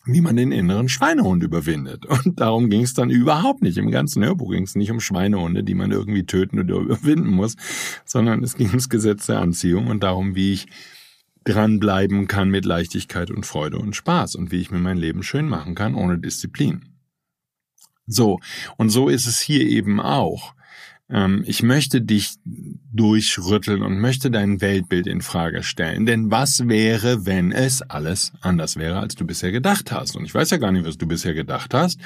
wie 0.05 0.21
man 0.21 0.37
den 0.37 0.53
inneren 0.53 0.89
Schweinehund 0.89 1.43
überwindet. 1.43 2.05
Und 2.07 2.41
darum 2.41 2.69
ging 2.69 2.83
es 2.83 2.93
dann 2.93 3.09
überhaupt 3.09 3.63
nicht. 3.63 3.79
Im 3.79 3.91
ganzen 3.91 4.23
Hörbuch 4.25 4.51
ging 4.51 4.65
es 4.65 4.75
nicht 4.75 4.91
um 4.91 5.01
Schweinehunde, 5.01 5.65
die 5.65 5.75
man 5.75 5.91
irgendwie 5.91 6.27
töten 6.27 6.59
oder 6.59 6.77
überwinden 6.77 7.31
muss, 7.31 7.57
sondern 8.05 8.43
es 8.43 8.57
ging 8.57 8.69
ums 8.69 8.91
Gesetz 8.91 9.27
der 9.27 9.41
Anziehung 9.41 9.87
und 9.87 10.03
darum, 10.03 10.35
wie 10.35 10.53
ich 10.53 10.67
dranbleiben 11.45 12.29
kann 12.29 12.51
mit 12.51 12.65
Leichtigkeit 12.65 13.31
und 13.31 13.47
Freude 13.47 13.79
und 13.79 13.97
Spaß 13.97 14.35
und 14.35 14.53
wie 14.53 14.61
ich 14.61 14.71
mir 14.71 14.79
mein 14.79 14.99
Leben 14.99 15.23
schön 15.23 15.49
machen 15.49 15.75
kann 15.75 15.95
ohne 15.95 16.19
Disziplin. 16.19 16.85
So, 18.07 18.41
und 18.77 18.91
so 18.91 19.09
ist 19.09 19.27
es 19.27 19.41
hier 19.41 19.67
eben 19.67 20.01
auch. 20.01 20.55
Ähm, 21.09 21.45
ich 21.47 21.63
möchte 21.63 22.01
dich 22.01 22.35
durchrütteln 22.45 23.83
und 23.83 24.01
möchte 24.01 24.31
dein 24.31 24.61
Weltbild 24.61 25.07
in 25.07 25.21
Frage 25.21 25.63
stellen. 25.63 26.07
Denn 26.07 26.31
was 26.31 26.69
wäre, 26.69 27.27
wenn 27.27 27.53
es 27.53 27.83
alles 27.83 28.33
anders 28.41 28.77
wäre, 28.77 28.99
als 28.99 29.15
du 29.15 29.27
bisher 29.27 29.53
gedacht 29.53 29.93
hast? 29.93 30.17
Und 30.17 30.25
ich 30.25 30.35
weiß 30.35 30.51
ja 30.51 30.57
gar 30.57 30.73
nicht, 30.73 30.87
was 30.87 30.99
du 30.99 31.07
bisher 31.07 31.35
gedacht 31.35 31.75
hast. 31.75 32.01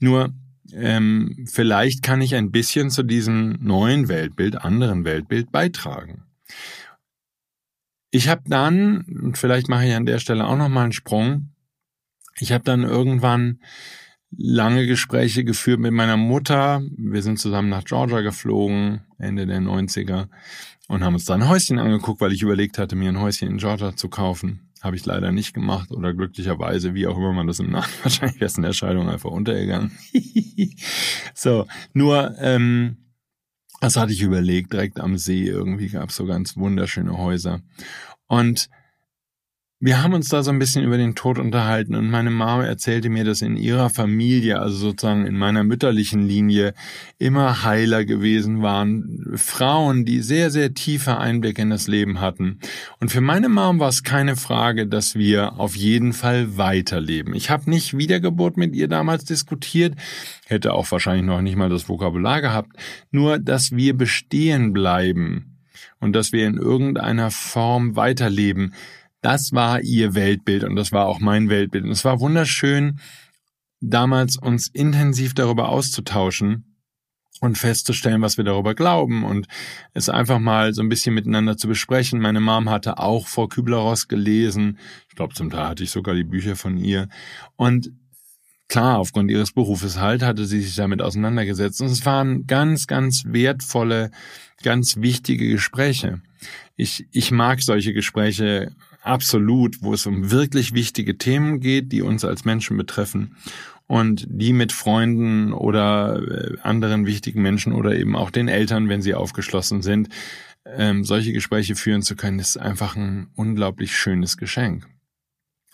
Nur 0.00 0.34
ähm, 0.72 1.46
vielleicht 1.50 2.02
kann 2.02 2.20
ich 2.20 2.34
ein 2.34 2.50
bisschen 2.50 2.90
zu 2.90 3.02
diesem 3.02 3.58
neuen 3.60 4.08
Weltbild, 4.08 4.60
anderen 4.62 5.04
Weltbild 5.04 5.52
beitragen. 5.52 6.24
Ich 8.14 8.28
habe 8.28 8.42
dann, 8.46 9.06
und 9.22 9.38
vielleicht 9.38 9.70
mache 9.70 9.86
ich 9.86 9.94
an 9.94 10.04
der 10.04 10.18
Stelle 10.18 10.46
auch 10.46 10.56
nochmal 10.56 10.84
einen 10.84 10.92
Sprung, 10.92 11.48
ich 12.38 12.52
habe 12.52 12.62
dann 12.62 12.82
irgendwann 12.82 13.60
lange 14.30 14.86
Gespräche 14.86 15.44
geführt 15.44 15.80
mit 15.80 15.92
meiner 15.92 16.18
Mutter. 16.18 16.82
Wir 16.96 17.22
sind 17.22 17.38
zusammen 17.38 17.70
nach 17.70 17.84
Georgia 17.84 18.20
geflogen, 18.20 19.00
Ende 19.18 19.46
der 19.46 19.60
90er, 19.60 20.28
und 20.88 21.02
haben 21.02 21.14
uns 21.14 21.24
da 21.24 21.34
ein 21.34 21.48
Häuschen 21.48 21.78
angeguckt, 21.78 22.20
weil 22.20 22.32
ich 22.32 22.42
überlegt 22.42 22.78
hatte, 22.78 22.96
mir 22.96 23.08
ein 23.08 23.20
Häuschen 23.20 23.48
in 23.48 23.56
Georgia 23.56 23.96
zu 23.96 24.10
kaufen. 24.10 24.70
Habe 24.82 24.96
ich 24.96 25.06
leider 25.06 25.32
nicht 25.32 25.54
gemacht 25.54 25.90
oder 25.90 26.12
glücklicherweise, 26.12 26.92
wie 26.92 27.06
auch 27.06 27.16
immer 27.16 27.32
man 27.32 27.46
das 27.46 27.60
im 27.60 27.70
Namen, 27.70 27.88
wahrscheinlich 28.02 28.42
ist 28.42 28.58
in 28.58 28.64
der 28.64 28.74
Scheidung 28.74 29.08
einfach 29.08 29.30
untergegangen. 29.30 29.92
so, 31.34 31.66
nur 31.94 32.34
ähm, 32.40 32.98
Das 33.82 33.96
hatte 33.96 34.12
ich 34.12 34.22
überlegt, 34.22 34.72
direkt 34.72 35.00
am 35.00 35.18
See 35.18 35.42
irgendwie 35.42 35.88
gab 35.88 36.10
es 36.10 36.14
so 36.14 36.24
ganz 36.24 36.56
wunderschöne 36.56 37.18
Häuser. 37.18 37.62
Und 38.28 38.70
wir 39.84 40.00
haben 40.00 40.14
uns 40.14 40.28
da 40.28 40.44
so 40.44 40.52
ein 40.52 40.60
bisschen 40.60 40.84
über 40.84 40.96
den 40.96 41.16
Tod 41.16 41.40
unterhalten 41.40 41.96
und 41.96 42.08
meine 42.08 42.30
Mama 42.30 42.62
erzählte 42.64 43.10
mir, 43.10 43.24
dass 43.24 43.42
in 43.42 43.56
ihrer 43.56 43.90
Familie, 43.90 44.60
also 44.60 44.76
sozusagen 44.76 45.26
in 45.26 45.36
meiner 45.36 45.64
mütterlichen 45.64 46.24
Linie, 46.24 46.72
immer 47.18 47.64
Heiler 47.64 48.04
gewesen 48.04 48.62
waren, 48.62 49.32
Frauen, 49.34 50.04
die 50.04 50.20
sehr, 50.20 50.52
sehr 50.52 50.72
tiefe 50.72 51.18
Einblicke 51.18 51.62
in 51.62 51.70
das 51.70 51.88
Leben 51.88 52.20
hatten. 52.20 52.60
Und 53.00 53.10
für 53.10 53.20
meine 53.20 53.48
Mom 53.48 53.80
war 53.80 53.88
es 53.88 54.04
keine 54.04 54.36
Frage, 54.36 54.86
dass 54.86 55.16
wir 55.16 55.58
auf 55.58 55.74
jeden 55.74 56.12
Fall 56.12 56.56
weiterleben. 56.56 57.34
Ich 57.34 57.50
habe 57.50 57.68
nicht 57.68 57.98
Wiedergeburt 57.98 58.56
mit 58.56 58.76
ihr 58.76 58.86
damals 58.86 59.24
diskutiert, 59.24 59.96
hätte 60.46 60.74
auch 60.74 60.88
wahrscheinlich 60.92 61.26
noch 61.26 61.42
nicht 61.42 61.56
mal 61.56 61.70
das 61.70 61.88
Vokabular 61.88 62.40
gehabt, 62.40 62.76
nur 63.10 63.40
dass 63.40 63.72
wir 63.72 63.96
bestehen 63.96 64.72
bleiben 64.72 65.56
und 65.98 66.14
dass 66.14 66.30
wir 66.30 66.46
in 66.46 66.56
irgendeiner 66.56 67.32
Form 67.32 67.96
weiterleben 67.96 68.74
das 69.22 69.52
war 69.52 69.80
ihr 69.80 70.14
Weltbild 70.14 70.64
und 70.64 70.76
das 70.76 70.92
war 70.92 71.06
auch 71.06 71.20
mein 71.20 71.48
Weltbild. 71.48 71.84
Und 71.84 71.90
es 71.90 72.04
war 72.04 72.20
wunderschön, 72.20 73.00
damals 73.80 74.36
uns 74.36 74.68
intensiv 74.68 75.32
darüber 75.34 75.68
auszutauschen 75.68 76.72
und 77.40 77.58
festzustellen, 77.58 78.22
was 78.22 78.36
wir 78.36 78.44
darüber 78.44 78.74
glauben 78.74 79.24
und 79.24 79.46
es 79.94 80.08
einfach 80.08 80.38
mal 80.38 80.74
so 80.74 80.82
ein 80.82 80.88
bisschen 80.88 81.14
miteinander 81.14 81.56
zu 81.56 81.66
besprechen. 81.66 82.20
Meine 82.20 82.40
Mom 82.40 82.68
hatte 82.68 82.98
auch 82.98 83.26
vor 83.26 83.48
Kübler-Ross 83.48 84.06
gelesen. 84.06 84.78
Ich 85.08 85.16
glaube, 85.16 85.34
zum 85.34 85.50
Teil 85.50 85.68
hatte 85.68 85.82
ich 85.82 85.90
sogar 85.90 86.14
die 86.14 86.24
Bücher 86.24 86.54
von 86.54 86.76
ihr. 86.76 87.08
Und 87.56 87.90
klar, 88.68 88.98
aufgrund 88.98 89.30
ihres 89.30 89.52
Berufes 89.52 89.98
halt, 89.98 90.22
hatte 90.22 90.46
sie 90.46 90.60
sich 90.60 90.76
damit 90.76 91.02
auseinandergesetzt. 91.02 91.80
Und 91.80 91.88
es 91.88 92.06
waren 92.06 92.46
ganz, 92.46 92.86
ganz 92.86 93.24
wertvolle, 93.26 94.12
ganz 94.62 94.98
wichtige 94.98 95.48
Gespräche. 95.48 96.22
Ich, 96.76 97.06
ich 97.10 97.32
mag 97.32 97.60
solche 97.60 97.92
Gespräche 97.92 98.72
absolut, 99.02 99.82
wo 99.82 99.92
es 99.94 100.06
um 100.06 100.30
wirklich 100.30 100.72
wichtige 100.72 101.18
Themen 101.18 101.60
geht, 101.60 101.92
die 101.92 102.02
uns 102.02 102.24
als 102.24 102.44
Menschen 102.44 102.76
betreffen 102.76 103.36
und 103.86 104.26
die 104.28 104.52
mit 104.52 104.72
Freunden 104.72 105.52
oder 105.52 106.22
äh, 106.22 106.56
anderen 106.62 107.06
wichtigen 107.06 107.42
Menschen 107.42 107.72
oder 107.72 107.94
eben 107.94 108.16
auch 108.16 108.30
den 108.30 108.48
Eltern, 108.48 108.88
wenn 108.88 109.02
sie 109.02 109.14
aufgeschlossen 109.14 109.82
sind, 109.82 110.08
ähm, 110.64 111.04
solche 111.04 111.32
Gespräche 111.32 111.74
führen 111.74 112.02
zu 112.02 112.16
können, 112.16 112.38
ist 112.38 112.56
einfach 112.56 112.96
ein 112.96 113.28
unglaublich 113.34 113.96
schönes 113.96 114.36
Geschenk. 114.36 114.86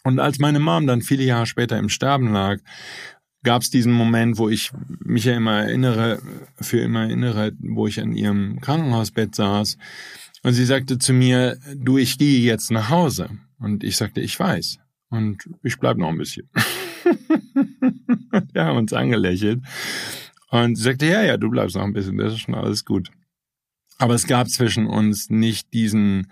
Und 0.05 0.21
als 0.21 0.39
meine 0.39 0.59
Mom 0.61 0.87
dann 0.87 1.03
viele 1.03 1.25
Jahre 1.25 1.47
später 1.47 1.79
im 1.79 1.91
Sterben 1.91 2.33
lag, 2.33 2.59
gab 3.45 3.63
es 3.63 3.71
diesen 3.71 3.93
Moment, 3.93 4.39
wo 4.39 4.49
ich 4.49 4.73
mich 5.01 5.25
ja 5.25 5.35
immer 5.35 5.59
erinnere, 5.59 6.21
für 6.61 6.81
immer 6.81 7.03
erinnere, 7.03 7.53
wo 7.61 7.87
ich 7.87 8.01
an 8.01 8.13
ihrem 8.13 8.61
Krankenhausbett 8.61 9.35
saß 9.35 9.77
und 10.43 10.53
sie 10.53 10.65
sagte 10.65 10.99
zu 10.99 11.13
mir, 11.13 11.59
du, 11.75 11.99
ich 11.99 12.19
gehe 12.19 12.41
jetzt 12.41 12.71
nach 12.71 12.91
Hause. 12.91 13.31
Und 13.59 13.83
ich 13.83 13.97
sagte, 13.97 14.21
ich 14.21 14.39
weiß. 14.39 14.79
Und 15.11 15.49
ich 15.63 15.79
bleib 15.79 15.97
noch 15.97 16.09
ein 16.09 16.19
bisschen. 16.19 16.49
Wir 18.53 18.65
haben 18.65 18.77
uns 18.79 18.93
angelächelt. 18.93 19.63
Und 20.51 20.77
sie 20.77 20.83
sagte, 20.83 21.07
ja, 21.07 21.23
ja, 21.23 21.37
du 21.37 21.51
bleibst 21.51 21.77
noch 21.77 21.83
ein 21.83 21.93
bisschen, 21.93 22.19
das 22.19 22.35
ist 22.35 22.41
schon 22.41 22.55
alles 22.55 22.85
gut. 22.85 23.11
Aber 23.99 24.15
es 24.15 24.27
gab 24.27 24.49
zwischen 24.49 24.87
uns 24.87 25.29
nicht 25.29 25.73
diesen, 25.75 26.31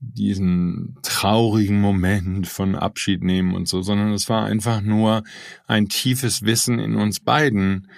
diesen 0.00 0.98
traurigen 1.02 1.80
Moment 1.80 2.48
von 2.48 2.74
Abschied 2.74 3.22
nehmen 3.22 3.54
und 3.54 3.68
so, 3.68 3.80
sondern 3.82 4.12
es 4.12 4.28
war 4.28 4.44
einfach 4.44 4.80
nur 4.80 5.22
ein 5.66 5.88
tiefes 5.88 6.42
Wissen 6.42 6.78
in 6.78 6.96
uns 6.96 7.20
beiden, 7.20 7.88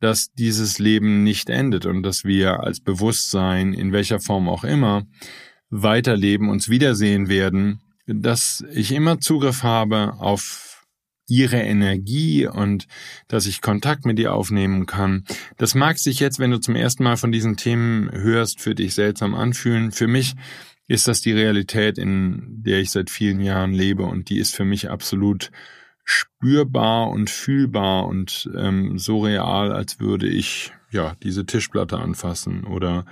dass 0.00 0.32
dieses 0.32 0.78
Leben 0.78 1.22
nicht 1.22 1.50
endet 1.50 1.86
und 1.86 2.02
dass 2.02 2.24
wir 2.24 2.60
als 2.60 2.80
Bewusstsein, 2.80 3.74
in 3.74 3.92
welcher 3.92 4.20
Form 4.20 4.48
auch 4.48 4.64
immer, 4.64 5.06
weiterleben, 5.68 6.48
uns 6.48 6.68
wiedersehen 6.68 7.28
werden, 7.28 7.80
dass 8.06 8.64
ich 8.72 8.92
immer 8.92 9.20
Zugriff 9.20 9.62
habe 9.62 10.14
auf 10.18 10.70
ihre 11.28 11.58
Energie 11.58 12.46
und 12.46 12.86
dass 13.28 13.46
ich 13.46 13.60
Kontakt 13.60 14.04
mit 14.04 14.18
ihr 14.18 14.34
aufnehmen 14.34 14.86
kann. 14.86 15.24
Das 15.58 15.76
mag 15.76 15.98
sich 15.98 16.18
jetzt, 16.18 16.40
wenn 16.40 16.50
du 16.50 16.58
zum 16.58 16.74
ersten 16.74 17.04
Mal 17.04 17.16
von 17.16 17.30
diesen 17.30 17.56
Themen 17.56 18.10
hörst, 18.10 18.60
für 18.60 18.74
dich 18.74 18.94
seltsam 18.94 19.36
anfühlen. 19.36 19.92
Für 19.92 20.08
mich 20.08 20.34
ist 20.88 21.06
das 21.06 21.20
die 21.20 21.32
Realität, 21.32 21.98
in 21.98 22.62
der 22.64 22.80
ich 22.80 22.90
seit 22.90 23.10
vielen 23.10 23.40
Jahren 23.40 23.72
lebe 23.72 24.02
und 24.02 24.28
die 24.28 24.38
ist 24.38 24.56
für 24.56 24.64
mich 24.64 24.90
absolut 24.90 25.52
spürbar 26.04 27.08
und 27.08 27.30
fühlbar 27.30 28.06
und 28.06 28.50
ähm, 28.56 28.98
so 28.98 29.20
real, 29.20 29.72
als 29.72 30.00
würde 30.00 30.28
ich 30.28 30.72
ja 30.90 31.14
diese 31.22 31.46
Tischplatte 31.46 31.98
anfassen 31.98 32.64
oder 32.64 33.04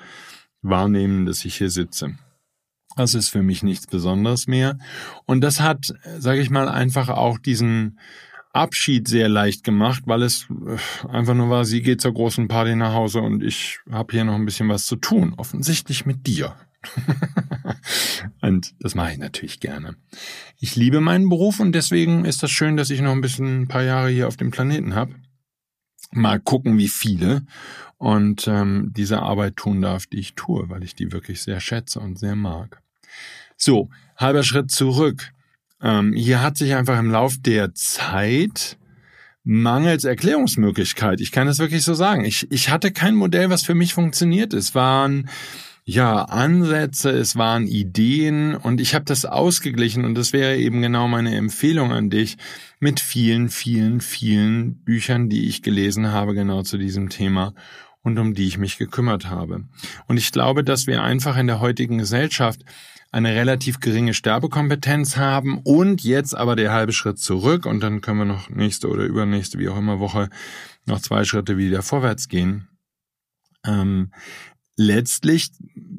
wahrnehmen, 0.62 1.26
dass 1.26 1.44
ich 1.44 1.56
hier 1.56 1.70
sitze. 1.70 2.16
Das 2.96 3.14
ist 3.14 3.28
für 3.28 3.42
mich 3.42 3.62
nichts 3.62 3.86
Besonderes 3.86 4.48
mehr. 4.48 4.78
Und 5.24 5.40
das 5.42 5.60
hat, 5.60 5.86
sage 6.18 6.40
ich 6.40 6.50
mal, 6.50 6.68
einfach 6.68 7.08
auch 7.08 7.38
diesen 7.38 7.98
Abschied 8.52 9.06
sehr 9.06 9.28
leicht 9.28 9.62
gemacht, 9.62 10.02
weil 10.06 10.22
es 10.22 10.48
äh, 10.50 11.08
einfach 11.08 11.34
nur 11.34 11.50
war, 11.50 11.64
sie 11.64 11.82
geht 11.82 12.00
zur 12.00 12.14
großen 12.14 12.48
Party 12.48 12.74
nach 12.74 12.94
Hause 12.94 13.20
und 13.20 13.42
ich 13.42 13.78
habe 13.90 14.12
hier 14.12 14.24
noch 14.24 14.34
ein 14.34 14.44
bisschen 14.44 14.68
was 14.68 14.86
zu 14.86 14.96
tun, 14.96 15.34
offensichtlich 15.36 16.06
mit 16.06 16.26
dir. 16.26 16.56
und 18.40 18.74
das 18.80 18.94
mache 18.94 19.12
ich 19.12 19.18
natürlich 19.18 19.60
gerne. 19.60 19.96
Ich 20.58 20.76
liebe 20.76 21.00
meinen 21.00 21.28
Beruf 21.28 21.60
und 21.60 21.72
deswegen 21.72 22.24
ist 22.24 22.42
das 22.42 22.50
schön, 22.50 22.76
dass 22.76 22.90
ich 22.90 23.00
noch 23.00 23.12
ein 23.12 23.20
bisschen 23.20 23.62
ein 23.62 23.68
paar 23.68 23.82
Jahre 23.82 24.10
hier 24.10 24.28
auf 24.28 24.36
dem 24.36 24.50
Planeten 24.50 24.94
habe. 24.94 25.14
Mal 26.10 26.40
gucken, 26.40 26.78
wie 26.78 26.88
viele 26.88 27.42
und 27.98 28.46
ähm, 28.48 28.92
diese 28.96 29.20
Arbeit 29.20 29.56
tun 29.56 29.82
darf, 29.82 30.06
die 30.06 30.18
ich 30.18 30.34
tue, 30.34 30.68
weil 30.68 30.82
ich 30.82 30.94
die 30.94 31.12
wirklich 31.12 31.42
sehr 31.42 31.60
schätze 31.60 32.00
und 32.00 32.18
sehr 32.18 32.36
mag. 32.36 32.80
So, 33.56 33.90
halber 34.16 34.44
Schritt 34.44 34.70
zurück. 34.70 35.32
Ähm, 35.82 36.12
hier 36.12 36.40
hat 36.40 36.56
sich 36.56 36.74
einfach 36.74 36.98
im 36.98 37.10
Lauf 37.10 37.36
der 37.38 37.74
Zeit 37.74 38.78
mangels 39.50 40.04
Erklärungsmöglichkeit, 40.04 41.22
ich 41.22 41.32
kann 41.32 41.48
es 41.48 41.58
wirklich 41.58 41.82
so 41.82 41.94
sagen, 41.94 42.22
ich, 42.26 42.50
ich 42.52 42.68
hatte 42.68 42.92
kein 42.92 43.14
Modell, 43.14 43.48
was 43.48 43.64
für 43.64 43.74
mich 43.74 43.94
funktioniert. 43.94 44.52
Es 44.52 44.74
waren 44.74 45.30
ja, 45.90 46.24
Ansätze, 46.24 47.08
es 47.08 47.36
waren 47.36 47.66
Ideen 47.66 48.54
und 48.54 48.78
ich 48.78 48.94
habe 48.94 49.06
das 49.06 49.24
ausgeglichen 49.24 50.04
und 50.04 50.16
das 50.16 50.34
wäre 50.34 50.58
eben 50.58 50.82
genau 50.82 51.08
meine 51.08 51.34
Empfehlung 51.34 51.92
an 51.92 52.10
dich 52.10 52.36
mit 52.78 53.00
vielen, 53.00 53.48
vielen, 53.48 54.02
vielen 54.02 54.84
Büchern, 54.84 55.30
die 55.30 55.48
ich 55.48 55.62
gelesen 55.62 56.12
habe, 56.12 56.34
genau 56.34 56.60
zu 56.60 56.76
diesem 56.76 57.08
Thema 57.08 57.54
und 58.02 58.18
um 58.18 58.34
die 58.34 58.46
ich 58.46 58.58
mich 58.58 58.76
gekümmert 58.76 59.30
habe. 59.30 59.64
Und 60.06 60.18
ich 60.18 60.30
glaube, 60.30 60.62
dass 60.62 60.86
wir 60.86 61.02
einfach 61.02 61.38
in 61.38 61.46
der 61.46 61.60
heutigen 61.60 61.96
Gesellschaft 61.96 62.66
eine 63.10 63.34
relativ 63.34 63.80
geringe 63.80 64.12
Sterbekompetenz 64.12 65.16
haben 65.16 65.58
und 65.64 66.04
jetzt 66.04 66.36
aber 66.36 66.54
der 66.54 66.70
halbe 66.70 66.92
Schritt 66.92 67.18
zurück 67.18 67.64
und 67.64 67.80
dann 67.80 68.02
können 68.02 68.18
wir 68.18 68.24
noch 68.26 68.50
nächste 68.50 68.90
oder 68.90 69.04
übernächste, 69.04 69.58
wie 69.58 69.70
auch 69.70 69.78
immer 69.78 70.00
Woche, 70.00 70.28
noch 70.84 71.00
zwei 71.00 71.24
Schritte 71.24 71.56
wieder 71.56 71.80
vorwärts 71.80 72.28
gehen. 72.28 72.68
Letztlich 74.80 75.50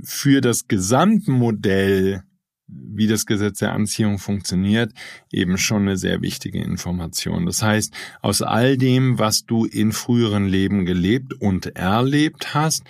für 0.05 0.39
das 0.39 0.69
Gesamtmodell, 0.69 2.23
wie 2.65 3.07
das 3.07 3.25
Gesetz 3.25 3.59
der 3.59 3.73
Anziehung 3.73 4.19
funktioniert, 4.19 4.93
eben 5.33 5.57
schon 5.57 5.81
eine 5.81 5.97
sehr 5.97 6.21
wichtige 6.21 6.63
Information. 6.63 7.45
Das 7.45 7.61
heißt, 7.61 7.93
aus 8.21 8.41
all 8.41 8.77
dem, 8.77 9.19
was 9.19 9.45
du 9.45 9.65
in 9.65 9.91
früheren 9.91 10.45
Leben 10.45 10.85
gelebt 10.85 11.33
und 11.33 11.75
erlebt 11.75 12.53
hast, 12.53 12.83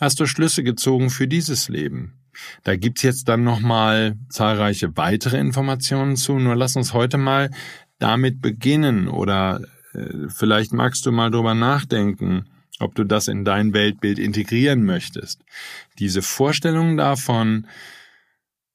hast 0.00 0.18
du 0.18 0.24
Schlüsse 0.24 0.62
gezogen 0.62 1.10
für 1.10 1.28
dieses 1.28 1.68
Leben. 1.68 2.14
Da 2.62 2.74
gibt's 2.76 3.02
jetzt 3.02 3.28
dann 3.28 3.44
nochmal 3.44 4.16
zahlreiche 4.30 4.96
weitere 4.96 5.38
Informationen 5.38 6.16
zu, 6.16 6.38
nur 6.38 6.56
lass 6.56 6.74
uns 6.74 6.94
heute 6.94 7.18
mal 7.18 7.50
damit 7.98 8.40
beginnen 8.40 9.08
oder 9.08 9.60
äh, 9.92 10.28
vielleicht 10.28 10.72
magst 10.72 11.04
du 11.04 11.12
mal 11.12 11.30
drüber 11.30 11.54
nachdenken, 11.54 12.46
ob 12.80 12.94
du 12.94 13.04
das 13.04 13.28
in 13.28 13.44
dein 13.44 13.72
Weltbild 13.72 14.18
integrieren 14.18 14.84
möchtest. 14.84 15.42
Diese 15.98 16.22
Vorstellung 16.22 16.96
davon, 16.96 17.66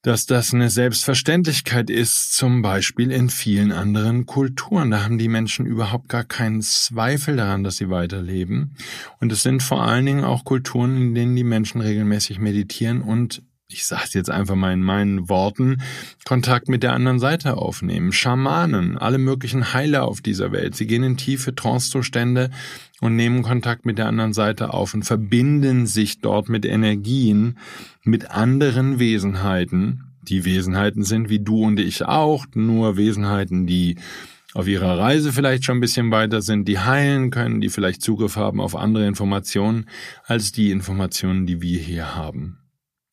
dass 0.02 0.26
das 0.26 0.54
eine 0.54 0.70
Selbstverständlichkeit 0.70 1.90
ist, 1.90 2.34
zum 2.34 2.62
Beispiel 2.62 3.12
in 3.12 3.30
vielen 3.30 3.74
anderen 3.74 4.26
Kulturen. 4.26 4.92
Da 4.92 5.04
haben 5.04 5.18
die 5.18 5.28
Menschen 5.28 5.66
überhaupt 5.66 6.08
gar 6.08 6.24
keinen 6.24 6.62
Zweifel 6.62 7.36
daran, 7.36 7.66
dass 7.66 7.78
sie 7.78 7.90
weiterleben. 7.90 8.76
Und 9.20 9.32
es 9.34 9.44
sind 9.44 9.62
vor 9.62 9.84
allen 9.84 10.06
Dingen 10.06 10.24
auch 10.24 10.46
Kulturen, 10.46 10.96
in 10.96 11.16
denen 11.16 11.36
die 11.36 11.44
Menschen 11.44 11.82
regelmäßig 11.82 12.40
meditieren 12.40 13.02
und 13.02 13.42
ich 13.72 13.86
sage 13.86 14.04
es 14.06 14.14
jetzt 14.14 14.32
einfach 14.32 14.56
mal 14.56 14.74
in 14.74 14.82
meinen 14.82 15.30
Worten, 15.30 15.82
Kontakt 16.26 16.70
mit 16.70 16.82
der 16.82 16.94
anderen 16.94 17.20
Seite 17.20 17.58
aufnehmen. 17.58 18.12
Schamanen, 18.12 18.98
alle 18.98 19.20
möglichen 19.20 19.74
Heiler 19.74 20.06
auf 20.06 20.22
dieser 20.22 20.52
Welt. 20.52 20.76
Sie 20.76 20.88
gehen 20.88 21.04
in 21.04 21.18
tiefe 21.18 21.54
Trancezustände 21.54 22.50
und 23.00 23.16
nehmen 23.16 23.44
Kontakt 23.44 23.86
mit 23.86 24.00
der 24.00 24.08
anderen 24.08 24.34
Seite 24.34 24.74
auf 24.74 24.96
und 24.96 25.04
verbinden 25.04 25.86
sich 25.86 26.20
dort 26.20 26.50
mit 26.50 26.66
Energien, 26.66 27.58
mit 28.04 28.32
anderen 28.32 28.98
Wesenheiten. 28.98 30.06
Die 30.24 30.46
Wesenheiten 30.46 31.04
sind 31.04 31.30
wie 31.30 31.40
du 31.40 31.64
und 31.64 31.80
ich 31.80 32.04
auch, 32.04 32.48
nur 32.56 32.98
Wesenheiten, 32.98 33.68
die 33.68 33.98
auf 34.56 34.68
ihrer 34.68 34.98
Reise 34.98 35.32
vielleicht 35.32 35.64
schon 35.64 35.78
ein 35.78 35.82
bisschen 35.82 36.10
weiter 36.10 36.42
sind, 36.42 36.68
die 36.68 36.80
heilen 36.80 37.30
können, 37.30 37.62
die 37.62 37.70
vielleicht 37.70 38.02
Zugriff 38.02 38.36
haben 38.36 38.60
auf 38.62 38.76
andere 38.76 39.06
Informationen 39.06 39.86
als 40.26 40.52
die 40.52 40.72
Informationen, 40.72 41.46
die 41.46 41.62
wir 41.62 41.80
hier 41.80 42.16
haben. 42.16 42.58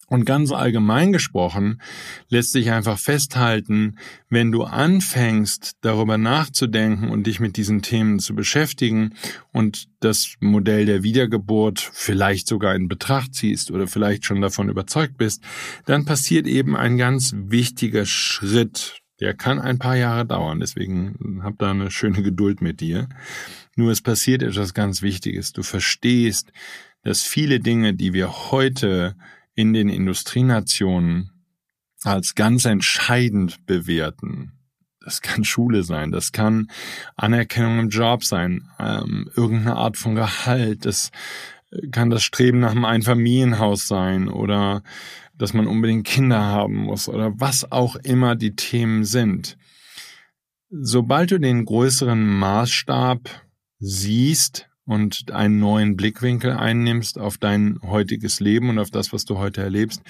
Und 0.09 0.25
ganz 0.25 0.53
allgemein 0.53 1.13
gesprochen 1.13 1.81
lässt 2.29 2.53
sich 2.53 2.71
einfach 2.71 2.97
festhalten, 2.99 3.99
wenn 4.29 4.53
du 4.53 4.63
anfängst, 4.63 5.79
darüber 5.81 6.17
nachzudenken 6.17 7.09
und 7.09 7.27
dich 7.27 7.41
mit 7.41 7.57
diesen 7.57 7.83
Themen 7.83 8.21
zu 8.21 8.35
beschäftigen 8.35 9.15
und 9.53 9.89
das 9.99 10.35
Modell 10.39 10.87
der 10.87 11.03
Wiedergeburt 11.03 11.81
vielleicht 11.81 12.47
sogar 12.47 12.77
in 12.77 12.87
Betracht 12.87 13.35
ziehst 13.35 13.73
oder 13.73 13.89
vielleicht 13.89 14.25
schon 14.25 14.41
davon 14.41 14.69
überzeugt 14.69 15.19
bist, 15.19 15.43
dann 15.87 16.05
passiert 16.05 16.47
eben 16.47 16.77
ein 16.77 16.97
ganz 16.97 17.35
wichtiger 17.37 18.07
Schritt. 18.07 19.01
Der 19.19 19.35
kann 19.35 19.59
ein 19.59 19.79
paar 19.79 19.97
Jahre 19.97 20.25
dauern, 20.25 20.61
deswegen 20.61 21.41
hab 21.43 21.59
da 21.59 21.73
eine 21.73 21.91
schöne 21.91 22.23
Geduld 22.23 22.61
mit 22.61 22.81
dir. 22.81 23.09
Nur 23.75 23.91
es 23.91 24.03
passiert 24.03 24.43
etwas 24.43 24.73
ganz 24.73 25.03
Wichtiges. 25.03 25.53
Du 25.53 25.63
verstehst, 25.63 26.53
dass 27.03 27.23
viele 27.23 27.59
Dinge, 27.61 27.95
die 27.95 28.13
wir 28.13 28.51
heute 28.51 29.17
in 29.57 29.73
den 29.73 29.89
Industrienationen 29.89 31.33
als 32.05 32.37
ganz 32.37 32.65
entscheidend 32.65 33.67
bewerten. 33.67 34.53
Das 35.01 35.23
kann 35.23 35.45
Schule 35.45 35.83
sein, 35.83 36.13
das 36.13 36.33
kann 36.33 36.69
Anerkennung 37.17 37.79
im 37.79 37.89
Job 37.89 38.25
sein, 38.25 38.69
ähm, 38.79 39.31
irgendeine 39.35 39.77
Art 39.77 39.97
von 39.97 40.15
Gehalt, 40.15 40.85
das 40.85 41.11
kann 41.91 42.11
das 42.11 42.23
Streben 42.23 42.61
nach 42.61 42.73
einem 42.73 42.85
Einfamilienhaus 42.85 43.89
sein 43.89 44.29
oder 44.29 44.83
dass 45.35 45.53
man 45.53 45.67
unbedingt 45.67 46.07
Kinder 46.07 46.41
haben 46.41 46.77
muss 46.77 47.09
oder 47.09 47.33
was 47.39 47.71
auch 47.71 47.97
immer 47.97 48.37
die 48.37 48.57
Themen 48.57 49.05
sind. 49.05 49.57
Sobald 50.71 51.31
du 51.31 51.39
den 51.39 51.65
größeren 51.65 52.27
Maßstab 52.27 53.29
siehst 53.79 54.69
und 54.87 55.33
einen 55.33 55.59
neuen 55.59 55.97
Blickwinkel 55.97 56.53
einnimmst 56.53 57.19
auf 57.19 57.39
dein 57.39 57.81
heutiges 57.83 58.41
Leben 58.41 58.71
und 58.71 58.79
auf 58.79 58.91
das, 58.91 59.13
was 59.13 59.25
du 59.25 59.39
heute 59.39 59.61
erlebst, 59.63 60.01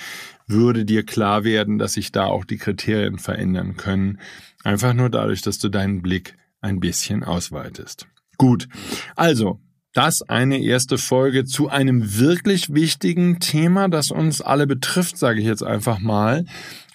würde 0.46 0.84
dir 0.84 1.04
klar 1.04 1.44
werden, 1.44 1.78
dass 1.78 1.94
sich 1.94 2.12
da 2.12 2.26
auch 2.26 2.44
die 2.44 2.58
Kriterien 2.58 3.18
verändern 3.18 3.76
können. 3.76 4.18
Einfach 4.62 4.92
nur 4.92 5.10
dadurch, 5.10 5.42
dass 5.42 5.58
du 5.58 5.68
deinen 5.68 6.02
Blick 6.02 6.36
ein 6.60 6.80
bisschen 6.80 7.24
ausweitest. 7.24 8.06
Gut. 8.36 8.68
Also, 9.14 9.60
das 9.94 10.20
eine 10.20 10.60
erste 10.62 10.98
Folge 10.98 11.46
zu 11.46 11.70
einem 11.70 12.18
wirklich 12.18 12.74
wichtigen 12.74 13.40
Thema, 13.40 13.88
das 13.88 14.10
uns 14.10 14.42
alle 14.42 14.66
betrifft, 14.66 15.16
sage 15.16 15.40
ich 15.40 15.46
jetzt 15.46 15.62
einfach 15.62 16.00
mal. 16.00 16.44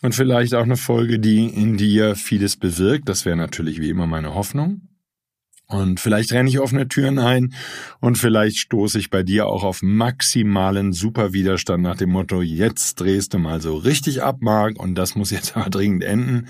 Und 0.03 0.13
vielleicht 0.13 0.53
auch 0.53 0.63
eine 0.63 0.77
Folge, 0.77 1.17
die 1.17 1.47
in 1.47 1.77
dir 1.77 2.15
vieles 2.15 2.57
bewirkt. 2.57 3.09
Das 3.09 3.25
wäre 3.25 3.37
natürlich 3.37 3.81
wie 3.81 3.89
immer 3.89 4.05
meine 4.05 4.35
Hoffnung. 4.35 4.81
Und 5.71 6.01
vielleicht 6.01 6.33
renne 6.33 6.49
ich 6.49 6.59
offene 6.59 6.89
Türen 6.89 7.17
ein 7.17 7.53
und 8.01 8.17
vielleicht 8.17 8.57
stoße 8.57 8.99
ich 8.99 9.09
bei 9.09 9.23
dir 9.23 9.47
auch 9.47 9.63
auf 9.63 9.81
maximalen 9.81 10.91
Superwiderstand 10.91 11.81
nach 11.81 11.95
dem 11.95 12.09
Motto, 12.09 12.41
jetzt 12.41 12.99
drehst 12.99 13.33
du 13.33 13.37
mal 13.37 13.61
so 13.61 13.77
richtig 13.77 14.21
ab, 14.21 14.37
Marc, 14.41 14.77
und 14.77 14.95
das 14.95 15.15
muss 15.15 15.31
jetzt 15.31 15.55
aber 15.55 15.69
dringend 15.69 16.03
enden. 16.03 16.47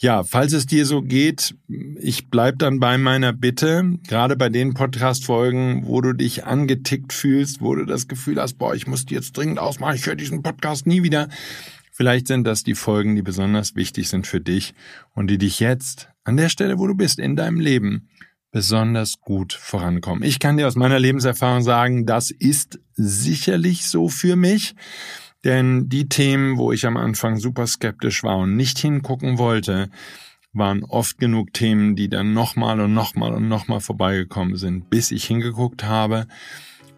Ja, 0.00 0.22
falls 0.22 0.52
es 0.52 0.66
dir 0.66 0.86
so 0.86 1.02
geht, 1.02 1.56
ich 1.98 2.30
bleib 2.30 2.60
dann 2.60 2.78
bei 2.78 2.96
meiner 2.96 3.32
Bitte, 3.32 3.98
gerade 4.06 4.36
bei 4.36 4.48
den 4.48 4.72
Podcast-Folgen, 4.72 5.88
wo 5.88 6.00
du 6.00 6.12
dich 6.12 6.44
angetickt 6.44 7.12
fühlst, 7.12 7.60
wo 7.60 7.74
du 7.74 7.84
das 7.84 8.06
Gefühl 8.06 8.40
hast, 8.40 8.58
boah, 8.58 8.76
ich 8.76 8.86
muss 8.86 9.06
die 9.06 9.14
jetzt 9.14 9.36
dringend 9.36 9.58
ausmachen, 9.58 9.96
ich 9.96 10.06
höre 10.06 10.14
diesen 10.14 10.44
Podcast 10.44 10.86
nie 10.86 11.02
wieder. 11.02 11.28
Vielleicht 11.90 12.28
sind 12.28 12.44
das 12.44 12.62
die 12.62 12.76
Folgen, 12.76 13.16
die 13.16 13.22
besonders 13.22 13.74
wichtig 13.74 14.08
sind 14.08 14.28
für 14.28 14.40
dich 14.40 14.72
und 15.14 15.28
die 15.28 15.38
dich 15.38 15.58
jetzt 15.58 16.08
an 16.22 16.36
der 16.36 16.48
Stelle, 16.48 16.78
wo 16.78 16.86
du 16.86 16.94
bist, 16.94 17.18
in 17.18 17.34
deinem 17.34 17.58
Leben, 17.58 18.08
besonders 18.50 19.20
gut 19.20 19.52
vorankommen. 19.52 20.22
Ich 20.22 20.38
kann 20.38 20.56
dir 20.56 20.66
aus 20.66 20.76
meiner 20.76 20.98
Lebenserfahrung 20.98 21.62
sagen, 21.62 22.06
das 22.06 22.30
ist 22.30 22.80
sicherlich 22.94 23.86
so 23.86 24.08
für 24.08 24.36
mich. 24.36 24.74
Denn 25.44 25.88
die 25.88 26.08
Themen, 26.08 26.58
wo 26.58 26.72
ich 26.72 26.84
am 26.86 26.96
Anfang 26.96 27.38
super 27.38 27.66
skeptisch 27.66 28.24
war 28.24 28.38
und 28.38 28.56
nicht 28.56 28.78
hingucken 28.78 29.38
wollte, 29.38 29.88
waren 30.52 30.82
oft 30.82 31.18
genug 31.18 31.52
Themen, 31.52 31.94
die 31.94 32.08
dann 32.08 32.32
nochmal 32.32 32.80
und 32.80 32.92
nochmal 32.92 33.32
und 33.34 33.48
nochmal 33.48 33.80
vorbeigekommen 33.80 34.56
sind, 34.56 34.90
bis 34.90 35.10
ich 35.10 35.24
hingeguckt 35.24 35.84
habe 35.84 36.26